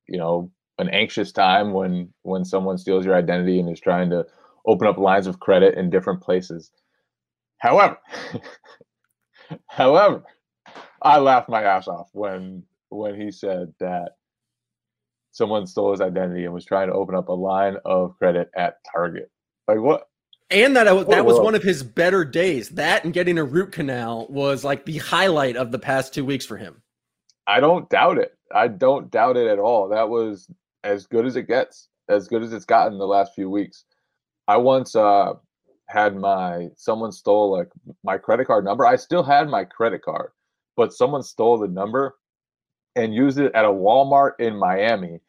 you 0.07 0.17
know 0.17 0.51
an 0.79 0.89
anxious 0.89 1.31
time 1.31 1.73
when 1.73 2.13
when 2.23 2.45
someone 2.45 2.77
steals 2.77 3.05
your 3.05 3.15
identity 3.15 3.59
and 3.59 3.69
is 3.69 3.79
trying 3.79 4.09
to 4.09 4.25
open 4.65 4.87
up 4.87 4.97
lines 4.97 5.27
of 5.27 5.39
credit 5.39 5.75
in 5.75 5.89
different 5.89 6.21
places. 6.21 6.71
However, 7.59 7.97
however, 9.67 10.23
I 11.01 11.17
laughed 11.19 11.49
my 11.49 11.63
ass 11.63 11.87
off 11.87 12.09
when 12.13 12.63
when 12.89 13.19
he 13.19 13.31
said 13.31 13.73
that 13.79 14.11
someone 15.31 15.67
stole 15.67 15.91
his 15.91 16.01
identity 16.01 16.45
and 16.45 16.53
was 16.53 16.65
trying 16.65 16.87
to 16.87 16.93
open 16.93 17.15
up 17.15 17.29
a 17.29 17.33
line 17.33 17.77
of 17.85 18.17
credit 18.17 18.49
at 18.55 18.75
Target. 18.91 19.31
Like 19.67 19.79
what? 19.79 20.07
And 20.49 20.75
that 20.77 20.85
that 21.09 21.25
was 21.25 21.39
one 21.39 21.55
of 21.55 21.63
his 21.63 21.83
better 21.83 22.23
days. 22.23 22.69
That 22.69 23.03
and 23.03 23.13
getting 23.13 23.37
a 23.37 23.43
root 23.43 23.71
canal 23.73 24.27
was 24.29 24.63
like 24.63 24.85
the 24.85 24.97
highlight 24.97 25.57
of 25.57 25.71
the 25.71 25.79
past 25.79 26.13
two 26.13 26.23
weeks 26.23 26.45
for 26.45 26.57
him. 26.57 26.81
I 27.47 27.59
don't 27.59 27.89
doubt 27.89 28.17
it. 28.17 28.33
I 28.53 28.67
don't 28.67 29.11
doubt 29.11 29.37
it 29.37 29.47
at 29.47 29.59
all. 29.59 29.89
That 29.89 30.09
was 30.09 30.49
as 30.83 31.05
good 31.07 31.25
as 31.25 31.35
it 31.35 31.43
gets, 31.47 31.89
as 32.09 32.27
good 32.27 32.43
as 32.43 32.53
it's 32.53 32.65
gotten 32.65 32.97
the 32.97 33.07
last 33.07 33.33
few 33.33 33.49
weeks. 33.49 33.85
I 34.47 34.57
once 34.57 34.95
uh, 34.95 35.33
had 35.87 36.15
my 36.15 36.69
someone 36.75 37.11
stole 37.11 37.51
like 37.51 37.69
my 38.03 38.17
credit 38.17 38.45
card 38.47 38.65
number. 38.65 38.85
I 38.85 38.95
still 38.95 39.23
had 39.23 39.49
my 39.49 39.63
credit 39.65 40.01
card, 40.03 40.31
but 40.75 40.93
someone 40.93 41.23
stole 41.23 41.57
the 41.57 41.67
number 41.67 42.15
and 42.95 43.13
used 43.13 43.39
it 43.39 43.53
at 43.53 43.65
a 43.65 43.69
Walmart 43.69 44.33
in 44.39 44.55
Miami 44.57 45.19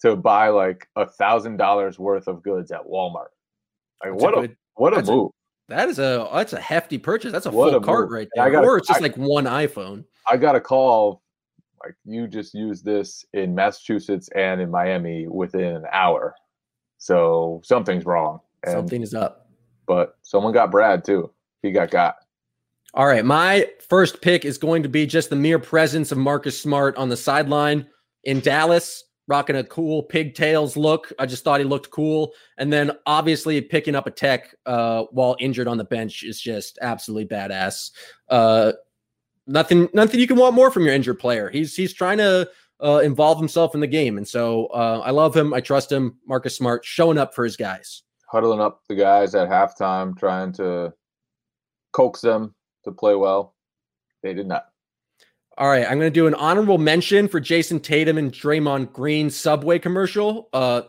to 0.00 0.16
buy 0.16 0.48
like 0.48 0.86
a 0.96 1.06
thousand 1.06 1.56
dollars 1.56 1.98
worth 1.98 2.26
of 2.28 2.42
goods 2.42 2.70
at 2.72 2.84
Walmart. 2.84 3.26
Like 4.04 4.12
That's 4.12 4.22
what 4.22 4.38
a, 4.38 4.40
good- 4.42 4.56
what 4.74 4.92
a 4.92 4.96
that's 4.96 5.08
a- 5.08 5.12
move! 5.12 5.30
that 5.68 5.88
is 5.88 5.98
a 5.98 6.28
that's 6.32 6.52
a 6.52 6.60
hefty 6.60 6.98
purchase. 6.98 7.32
That's 7.32 7.46
a 7.46 7.50
What 7.50 7.70
full 7.72 7.80
a 7.80 7.84
cart 7.84 8.06
move. 8.10 8.12
right 8.12 8.28
there. 8.34 8.50
gotta- 8.50 8.66
or 8.66 8.78
it's 8.78 8.88
just 8.88 9.00
I- 9.00 9.02
like 9.02 9.16
one 9.16 9.44
iPhone. 9.44 10.04
I 10.30 10.36
got 10.36 10.54
a 10.54 10.60
call 10.60 11.21
like 11.84 11.94
you 12.04 12.26
just 12.28 12.54
used 12.54 12.84
this 12.84 13.24
in 13.32 13.54
Massachusetts 13.54 14.28
and 14.34 14.60
in 14.60 14.70
Miami 14.70 15.26
within 15.28 15.76
an 15.76 15.84
hour. 15.92 16.34
So 16.98 17.60
something's 17.64 18.04
wrong. 18.04 18.40
And, 18.64 18.72
Something 18.72 19.02
is 19.02 19.14
up. 19.14 19.48
but 19.86 20.16
someone 20.22 20.52
got 20.52 20.70
Brad 20.70 21.04
too. 21.04 21.30
He 21.62 21.72
got 21.72 21.90
got. 21.90 22.16
All 22.94 23.06
right, 23.06 23.24
my 23.24 23.68
first 23.88 24.20
pick 24.20 24.44
is 24.44 24.58
going 24.58 24.82
to 24.82 24.88
be 24.88 25.06
just 25.06 25.30
the 25.30 25.36
mere 25.36 25.58
presence 25.58 26.12
of 26.12 26.18
Marcus 26.18 26.60
Smart 26.60 26.96
on 26.96 27.08
the 27.08 27.16
sideline 27.16 27.86
in 28.24 28.40
Dallas, 28.40 29.04
rocking 29.28 29.56
a 29.56 29.64
cool 29.64 30.02
pigtails 30.02 30.76
look. 30.76 31.10
I 31.18 31.24
just 31.24 31.42
thought 31.42 31.58
he 31.58 31.64
looked 31.64 31.90
cool, 31.90 32.32
and 32.58 32.70
then 32.70 32.92
obviously 33.06 33.60
picking 33.62 33.94
up 33.94 34.06
a 34.06 34.10
tech 34.10 34.54
uh, 34.66 35.04
while 35.10 35.36
injured 35.40 35.68
on 35.68 35.78
the 35.78 35.84
bench 35.84 36.22
is 36.22 36.38
just 36.40 36.78
absolutely 36.82 37.26
badass. 37.34 37.92
Uh, 38.28 38.72
nothing, 39.46 39.88
nothing 39.92 40.20
you 40.20 40.26
can 40.26 40.36
want 40.36 40.54
more 40.54 40.70
from 40.70 40.84
your 40.84 40.94
injured 40.94 41.18
player. 41.18 41.50
He's 41.50 41.74
he's 41.74 41.92
trying 41.92 42.18
to 42.18 42.48
uh, 42.82 42.98
involve 42.98 43.38
himself 43.38 43.74
in 43.74 43.80
the 43.80 43.86
game, 43.86 44.16
and 44.16 44.26
so 44.26 44.66
uh, 44.66 45.02
I 45.04 45.10
love 45.10 45.36
him. 45.36 45.54
I 45.54 45.60
trust 45.60 45.90
him. 45.90 46.18
Marcus 46.26 46.56
Smart 46.56 46.84
showing 46.84 47.18
up 47.18 47.34
for 47.34 47.44
his 47.44 47.56
guys. 47.56 48.02
Huddling 48.26 48.60
up 48.60 48.80
the 48.88 48.94
guys 48.94 49.34
at 49.34 49.48
halftime, 49.48 50.18
trying 50.18 50.52
to 50.54 50.92
coax 51.92 52.20
them 52.22 52.54
to 52.84 52.92
play 52.92 53.14
well. 53.14 53.54
They 54.22 54.34
did 54.34 54.46
not. 54.46 54.66
All 55.58 55.68
right, 55.68 55.84
I'm 55.84 55.98
going 55.98 56.10
to 56.10 56.10
do 56.10 56.26
an 56.26 56.34
honorable 56.34 56.78
mention 56.78 57.28
for 57.28 57.38
Jayson 57.38 57.78
Tatum 57.80 58.16
and 58.16 58.32
Draymond 58.32 58.92
Green 58.92 59.28
Subway 59.28 59.78
commercial. 59.78 60.48
Uh, 60.54 60.82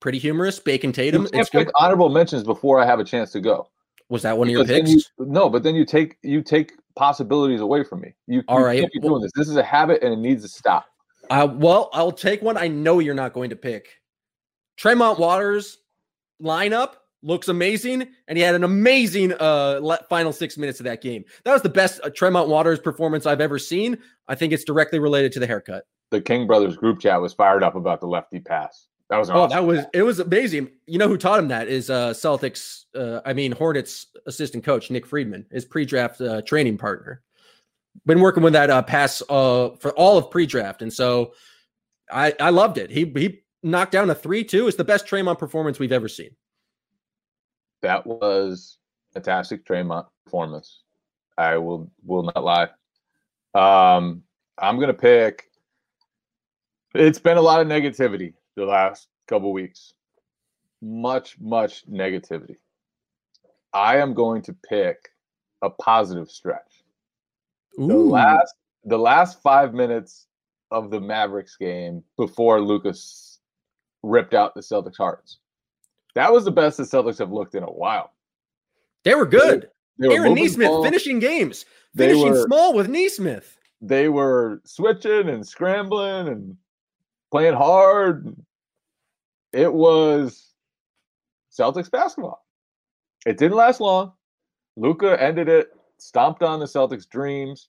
pretty 0.00 0.18
humorous. 0.18 0.60
Bacon 0.60 0.92
Tatum. 0.92 1.26
It's 1.32 1.50
good. 1.50 1.70
honorable 1.74 2.08
mentions 2.08 2.44
before 2.44 2.78
I 2.78 2.86
have 2.86 3.00
a 3.00 3.04
chance 3.04 3.32
to 3.32 3.40
go. 3.40 3.68
Was 4.08 4.22
that 4.22 4.38
one 4.38 4.46
of 4.46 4.52
your 4.52 4.64
picks? 4.64 4.90
you- 4.90 5.02
no, 5.18 5.50
but 5.50 5.64
then 5.64 5.74
you 5.74 5.84
take 5.84 6.16
you 6.22 6.40
take 6.40 6.72
possibilities 6.96 7.60
away 7.60 7.84
from 7.84 8.00
me. 8.00 8.14
You, 8.26 8.42
All 8.48 8.58
you 8.58 8.64
right, 8.64 8.80
can't 8.80 8.92
be 8.92 9.00
doing 9.00 9.22
this. 9.22 9.32
This 9.34 9.48
is 9.48 9.56
a 9.56 9.62
habit 9.62 10.02
and 10.02 10.12
it 10.12 10.18
needs 10.18 10.42
to 10.42 10.48
stop. 10.48 10.86
Uh, 11.30 11.48
well, 11.52 11.90
I'll 11.92 12.12
take 12.12 12.42
one 12.42 12.56
I 12.56 12.68
know 12.68 12.98
you're 12.98 13.14
not 13.14 13.32
going 13.32 13.50
to 13.50 13.56
pick. 13.56 13.88
Tremont 14.76 15.18
Waters 15.18 15.78
lineup 16.42 16.94
looks 17.22 17.48
amazing, 17.48 18.06
and 18.28 18.38
he 18.38 18.44
had 18.44 18.54
an 18.54 18.62
amazing 18.62 19.32
uh 19.40 19.96
final 20.08 20.32
six 20.32 20.56
minutes 20.56 20.80
of 20.80 20.84
that 20.84 21.02
game. 21.02 21.24
That 21.44 21.52
was 21.52 21.62
the 21.62 21.68
best 21.68 22.00
uh, 22.04 22.10
Tremont 22.10 22.48
Waters 22.48 22.78
performance 22.78 23.26
I've 23.26 23.40
ever 23.40 23.58
seen. 23.58 23.98
I 24.28 24.34
think 24.34 24.52
it's 24.52 24.64
directly 24.64 24.98
related 24.98 25.32
to 25.32 25.40
the 25.40 25.46
haircut. 25.46 25.84
The 26.10 26.20
King 26.20 26.46
Brothers 26.46 26.76
group 26.76 27.00
chat 27.00 27.20
was 27.20 27.32
fired 27.32 27.62
up 27.62 27.74
about 27.74 28.00
the 28.00 28.06
lefty 28.06 28.38
pass. 28.38 28.86
That 29.08 29.18
was 29.18 29.28
an 29.28 29.36
Oh, 29.36 29.46
that 29.46 29.64
was 29.64 29.84
it 29.94 30.02
was 30.02 30.18
amazing. 30.18 30.70
You 30.86 30.98
know 30.98 31.08
who 31.08 31.16
taught 31.16 31.38
him 31.38 31.48
that 31.48 31.68
is 31.68 31.90
uh 31.90 32.10
Celtics 32.10 32.84
uh 32.94 33.20
I 33.24 33.32
mean 33.32 33.52
Hornets 33.52 34.06
assistant 34.26 34.64
coach 34.64 34.90
Nick 34.90 35.06
Friedman, 35.06 35.46
his 35.50 35.64
pre-draft 35.64 36.20
uh, 36.20 36.42
training 36.42 36.76
partner. 36.78 37.22
Been 38.04 38.20
working 38.20 38.42
with 38.42 38.52
that 38.54 38.68
uh 38.70 38.82
pass 38.82 39.22
uh 39.28 39.70
for 39.78 39.92
all 39.92 40.18
of 40.18 40.30
pre-draft 40.30 40.82
and 40.82 40.92
so 40.92 41.34
I 42.10 42.34
I 42.40 42.50
loved 42.50 42.78
it. 42.78 42.90
He 42.90 43.04
he 43.16 43.42
knocked 43.62 43.92
down 43.92 44.10
a 44.10 44.14
3-2. 44.14 44.68
It's 44.68 44.76
the 44.76 44.84
best 44.84 45.06
Draymond 45.06 45.38
performance 45.38 45.78
we've 45.78 45.92
ever 45.92 46.08
seen. 46.08 46.30
that 47.82 48.04
was 48.06 48.78
fantastic 49.12 49.64
Draymond 49.64 50.06
performance. 50.24 50.82
I 51.38 51.58
will 51.58 51.90
will 52.04 52.24
not 52.24 52.42
lie. 52.42 52.68
Um, 53.54 54.22
I'm 54.58 54.80
gonna 54.80 54.94
pick. 54.94 55.48
It's 56.94 57.18
been 57.18 57.36
a 57.36 57.42
lot 57.42 57.60
of 57.60 57.68
negativity 57.68 58.32
the 58.56 58.64
last 58.64 59.08
couple 59.28 59.52
weeks. 59.52 59.92
Much, 60.82 61.36
much 61.40 61.86
negativity. 61.88 62.56
I 63.72 63.98
am 63.98 64.14
going 64.14 64.42
to 64.42 64.54
pick 64.68 64.96
a 65.62 65.70
positive 65.70 66.30
stretch. 66.30 66.84
The 67.78 67.84
last 67.96 68.54
the 68.84 68.98
last 68.98 69.42
five 69.42 69.74
minutes 69.74 70.26
of 70.70 70.90
the 70.90 71.00
Mavericks 71.00 71.56
game 71.56 72.02
before 72.16 72.60
Luka's 72.60 73.40
ripped 74.02 74.32
out 74.32 74.54
the 74.54 74.60
Celtics 74.60 74.96
hearts. 74.96 75.38
That 76.14 76.32
was 76.32 76.44
the 76.44 76.50
best 76.52 76.76
the 76.78 76.84
Celtics 76.84 77.18
have 77.18 77.32
looked 77.32 77.54
in 77.54 77.62
a 77.64 77.66
while. 77.70 78.12
They 79.04 79.14
were 79.14 79.26
good. 79.26 79.68
They 79.98 80.08
were 80.08 80.14
Aaron 80.14 80.28
moving 80.30 80.44
Nesmith 80.44 80.68
ball. 80.68 80.84
finishing 80.84 81.18
games. 81.18 81.64
They 81.94 82.08
Finishing 82.08 82.30
were- 82.32 82.44
small 82.46 82.74
with 82.74 82.88
Nesmith. 82.88 83.58
They 83.82 84.08
were 84.08 84.62
switching 84.64 85.28
and 85.28 85.46
scrambling 85.46 86.28
and 86.28 86.56
playing 87.30 87.54
hard. 87.54 88.34
It 89.56 89.72
was 89.72 90.52
Celtics 91.50 91.90
basketball. 91.90 92.44
It 93.24 93.38
didn't 93.38 93.56
last 93.56 93.80
long. 93.80 94.12
Luka 94.76 95.20
ended 95.20 95.48
it, 95.48 95.70
stomped 95.96 96.42
on 96.42 96.60
the 96.60 96.66
Celtics' 96.66 97.08
dreams. 97.08 97.68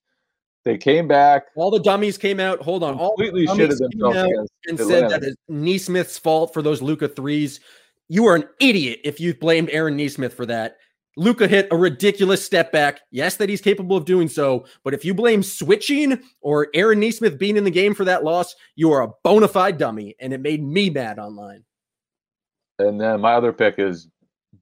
They 0.65 0.77
came 0.77 1.07
back. 1.07 1.45
All 1.55 1.71
the 1.71 1.79
dummies 1.79 2.17
came 2.17 2.41
out. 2.41 2.61
Hold 2.61 2.83
on. 2.83 2.95
All 2.95 3.15
the 3.17 3.29
Completely 3.29 3.47
shitted 3.47 3.77
themselves 3.77 4.51
and 4.67 4.77
Atlanta. 4.77 4.85
said 4.85 5.09
that 5.09 5.23
it's 5.23 5.37
Nesmith's 5.47 6.17
fault 6.17 6.53
for 6.53 6.61
those 6.61 6.81
Luka 6.81 7.07
threes. 7.07 7.61
You 8.09 8.25
are 8.27 8.35
an 8.35 8.43
idiot 8.59 8.99
if 9.05 9.21
you 9.21 9.33
blamed 9.33 9.69
Aaron 9.71 9.95
Nesmith 9.95 10.33
for 10.33 10.45
that. 10.45 10.75
Luka 11.15 11.47
hit 11.47 11.69
a 11.71 11.77
ridiculous 11.77 12.45
step 12.45 12.73
back. 12.73 12.99
Yes, 13.11 13.37
that 13.37 13.47
he's 13.47 13.61
capable 13.61 13.95
of 13.95 14.03
doing 14.03 14.27
so, 14.27 14.65
but 14.83 14.93
if 14.93 15.05
you 15.05 15.13
blame 15.13 15.41
switching 15.41 16.21
or 16.41 16.67
Aaron 16.73 16.99
Nesmith 16.99 17.39
being 17.39 17.55
in 17.55 17.63
the 17.63 17.71
game 17.71 17.95
for 17.95 18.03
that 18.03 18.25
loss, 18.25 18.53
you 18.75 18.91
are 18.91 19.03
a 19.03 19.11
bona 19.23 19.47
fide 19.47 19.77
dummy, 19.77 20.15
and 20.19 20.33
it 20.33 20.41
made 20.41 20.61
me 20.61 20.89
mad 20.89 21.17
online. 21.17 21.63
And 22.79 22.99
then 22.99 23.21
my 23.21 23.33
other 23.33 23.53
pick 23.53 23.75
is 23.77 24.07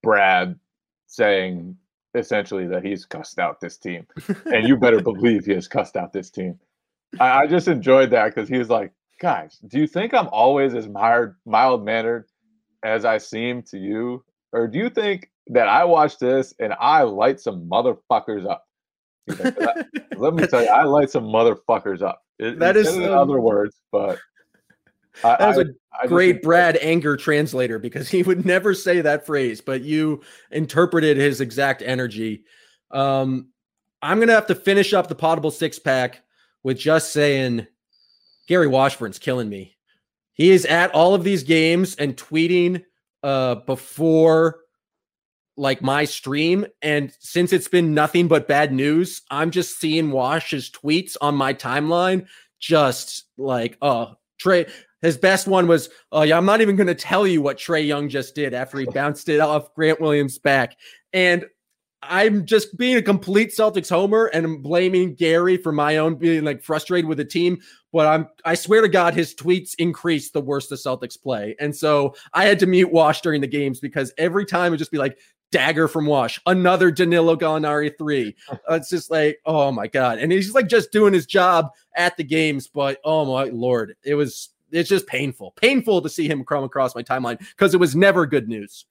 Brad 0.02 0.58
saying 1.08 1.78
essentially 2.14 2.68
that 2.68 2.84
he's 2.84 3.06
cussed 3.06 3.40
out 3.40 3.60
this 3.60 3.78
team. 3.78 4.08
and 4.46 4.68
you 4.68 4.78
better 4.78 5.02
believe 5.04 5.46
he 5.46 5.54
has 5.54 5.68
cussed 5.68 5.98
out 5.98 6.14
this 6.14 6.30
team. 6.30 6.60
I, 7.20 7.42
I 7.42 7.48
just 7.48 7.68
enjoyed 7.68 8.10
that 8.12 8.34
because 8.34 8.48
he 8.50 8.58
was 8.58 8.70
like, 8.70 8.92
guys, 9.20 9.60
do 9.68 9.80
you 9.80 9.88
think 9.88 10.14
I'm 10.14 10.30
always 10.30 10.74
as 10.74 10.88
mild 10.88 11.86
mannered 11.86 12.28
as 12.84 13.06
I 13.06 13.18
seem 13.18 13.64
to 13.64 13.78
you? 13.78 14.24
Or 14.54 14.68
do 14.68 14.78
you 14.78 14.90
think 14.90 15.30
that 15.48 15.68
I 15.68 15.84
watch 15.84 16.18
this 16.18 16.54
and 16.60 16.74
I 16.80 17.02
light 17.04 17.40
some 17.40 17.70
motherfuckers 17.70 18.50
up? 18.50 18.66
Like, 19.28 19.58
"Let- 20.18 20.34
me 20.36 20.48
tell 20.48 20.62
you, 20.64 20.70
I 20.70 20.84
light 20.84 21.10
some 21.10 21.26
motherfuckers 21.26 22.02
up. 22.02 22.22
It, 22.40 22.60
That 22.60 22.78
is, 22.78 22.88
said 22.88 23.02
it 23.02 23.06
in 23.06 23.12
um, 23.12 23.18
other 23.20 23.40
words, 23.42 23.76
but 23.92 24.20
I, 25.24 25.36
That 25.38 25.48
was 25.48 25.58
I- 25.60 25.62
a 25.62 25.66
I 26.04 26.08
great 26.08 26.30
enjoyed 26.32 26.42
Brad 26.44 26.78
anger 26.82 27.16
translator 27.16 27.80
because 27.80 28.10
he 28.10 28.22
would 28.24 28.46
never 28.46 28.74
say 28.74 29.02
that 29.02 29.26
phrase, 29.26 29.62
but 29.62 29.82
you 29.82 30.22
interpreted 30.52 31.18
his 31.18 31.40
exact 31.42 31.82
energy. 31.82 32.44
Um, 32.92 33.50
I'm 34.02 34.20
gonna 34.20 34.34
have 34.34 34.48
to 34.48 34.56
finish 34.56 34.94
up 34.94 35.08
the 35.08 35.16
potable 35.16 35.52
six 35.52 35.80
pack 35.80 36.22
with 36.64 36.78
just 36.78 37.14
saying 37.14 37.66
Gary 38.48 38.68
Washburn's 38.68 39.20
killing 39.20 39.50
me. 39.50 39.78
He 40.34 40.52
is 40.52 40.66
at 40.66 40.94
all 40.94 41.16
of 41.16 41.24
these 41.24 41.44
games 41.44 41.96
and 41.96 42.16
tweeting 42.18 42.84
uh 43.24 43.56
before 43.56 44.60
like 45.58 45.82
my 45.82 46.04
stream 46.04 46.66
and 46.82 47.14
since 47.20 47.54
it's 47.54 47.70
been 47.70 47.94
nothing 47.94 48.28
but 48.28 48.46
bad 48.48 48.74
news 48.74 49.22
i'm 49.32 49.50
just 49.52 49.80
seeing 49.80 50.12
wash's 50.12 50.70
tweets 50.70 51.16
on 51.22 51.34
my 51.34 51.54
timeline 51.54 52.28
just 52.60 53.24
like 53.38 53.78
oh 53.82 54.14
Trae 54.38 54.70
his 55.06 55.18
best 55.18 55.48
one 55.48 55.68
was 55.68 55.90
oh 56.12 56.24
yeah 56.24 56.38
i'm 56.38 56.46
not 56.46 56.62
even 56.62 56.76
going 56.76 56.88
to 56.88 56.96
tell 56.96 57.26
you 57.28 57.42
what 57.42 57.58
Trae 57.58 57.86
Young 57.86 58.10
just 58.10 58.36
did 58.36 58.54
after 58.54 58.78
he 58.78 58.86
bounced 58.94 59.30
it 59.30 59.40
off 59.40 59.74
grant 59.74 60.02
williams 60.02 60.38
back. 60.38 60.78
And 61.14 61.46
i'm 62.04 62.46
just 62.46 62.78
being 62.78 62.98
a 62.98 63.02
complete 63.02 63.50
celtics 63.50 63.90
homer 63.90 64.26
and 64.28 64.46
I'm 64.46 64.62
blaming 64.62 65.16
gary 65.16 65.58
for 65.58 65.72
my 65.72 65.98
own 65.98 66.16
being 66.16 66.44
like 66.44 66.62
frustrated 66.62 67.08
with 67.08 67.18
the 67.18 67.26
team 67.26 67.58
but 67.92 68.06
i'm 68.06 68.28
i 68.44 68.54
swear 68.54 68.82
to 68.82 68.90
god 68.90 69.16
his 69.16 69.34
tweets 69.34 69.74
increase 69.80 70.30
the 70.30 70.42
worse 70.42 70.68
the 70.68 70.76
celtics 70.76 71.20
play. 71.20 71.56
And 71.60 71.76
so 71.76 72.16
i 72.34 72.46
had 72.46 72.60
to 72.60 72.68
mute 72.68 72.92
wash 72.92 73.22
during 73.22 73.42
the 73.42 73.48
games 73.48 73.80
because 73.80 74.14
every 74.18 74.46
time 74.46 74.68
it 74.68 74.70
would 74.72 74.80
just 74.80 74.92
be 74.92 75.00
like 75.00 75.18
dagger 75.52 75.88
from 75.88 76.06
Wash, 76.06 76.40
another 76.48 76.92
Danilo 76.92 77.38
Gallinari 77.38 77.98
three. 77.98 78.36
It's 78.70 78.90
just 78.90 79.10
like, 79.10 79.40
oh 79.46 79.72
my 79.72 79.88
god, 79.88 80.18
and 80.18 80.32
he's 80.32 80.54
like 80.54 80.68
just 80.68 80.92
doing 80.92 81.14
his 81.14 81.26
job 81.26 81.70
at 81.96 82.18
the 82.18 82.24
games, 82.24 82.68
but 82.68 83.00
oh 83.06 83.24
my 83.26 83.46
lord, 83.46 83.96
it 84.04 84.16
was 84.16 84.50
it's 84.76 84.90
just 84.90 85.08
painful, 85.08 85.52
painful 85.52 86.02
to 86.02 86.10
see 86.10 86.28
him 86.28 86.44
come 86.44 86.64
across 86.64 86.96
my 86.96 87.04
timeline 87.04 87.40
because 87.40 87.74
it 87.74 87.80
was 87.80 87.96
never 87.96 88.26
good 88.26 88.48
news. 88.48 88.86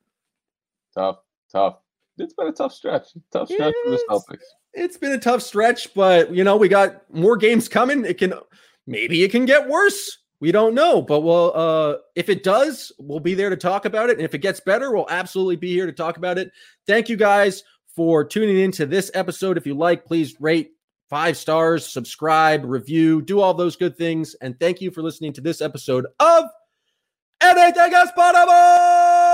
tough, 0.95 1.19
tough. 1.51 1.79
It's 2.19 2.35
been 2.35 2.47
a 2.47 2.53
tough 2.53 2.73
stretch. 2.73 3.09
Tough 3.33 3.49
stretch 3.49 3.75
for 3.85 3.91
the 3.91 4.05
Celtics. 4.09 4.43
It's 4.73 4.97
been 4.97 5.13
a 5.13 5.19
tough 5.19 5.43
stretch, 5.43 5.93
but 5.95 6.33
you 6.33 6.45
know 6.45 6.57
we 6.57 6.69
got 6.69 7.03
more 7.13 7.37
games 7.37 7.69
coming. 7.69 8.05
It 8.05 8.19
can 8.19 8.35
maybe 8.87 9.23
it 9.23 9.31
can 9.31 9.45
get 9.45 9.69
worse. 9.69 10.19
We 10.41 10.53
don't 10.53 10.75
know, 10.75 11.03
but 11.03 11.21
we'll 11.21 11.53
uh 11.55 11.97
if 12.15 12.29
it 12.29 12.43
does, 12.43 12.93
we'll 12.99 13.21
be 13.21 13.35
there 13.35 13.51
to 13.51 13.57
talk 13.57 13.85
about 13.85 14.11
it. 14.11 14.19
And 14.19 14.25
if 14.25 14.35
it 14.35 14.39
gets 14.39 14.61
better, 14.61 14.93
we'll 14.93 15.11
absolutely 15.11 15.57
be 15.57 15.73
here 15.73 15.87
to 15.87 15.93
talk 15.93 16.17
about 16.17 16.39
it. 16.39 16.53
Thank 16.87 17.09
you 17.09 17.17
guys 17.17 17.65
for 17.97 18.25
tuning 18.25 18.59
into 18.59 18.87
this 18.87 19.11
episode. 19.15 19.57
If 19.57 19.67
you 19.67 19.75
like, 19.75 20.05
please 20.05 20.41
rate 20.41 20.73
five 21.11 21.37
stars, 21.37 21.87
subscribe, 21.87 22.65
review, 22.65 23.23
do 23.23 23.41
all 23.41 23.55
those 23.55 23.77
good 23.77 23.97
things. 23.97 24.35
And 24.41 24.59
thank 24.59 24.81
you 24.81 24.91
for 24.91 25.03
listening 25.03 25.33
to 25.35 25.41
this 25.41 25.61
episode 25.61 26.07
of 26.21 26.45
Anything 27.41 27.93
is 27.93 28.11
Possible! 28.17 29.34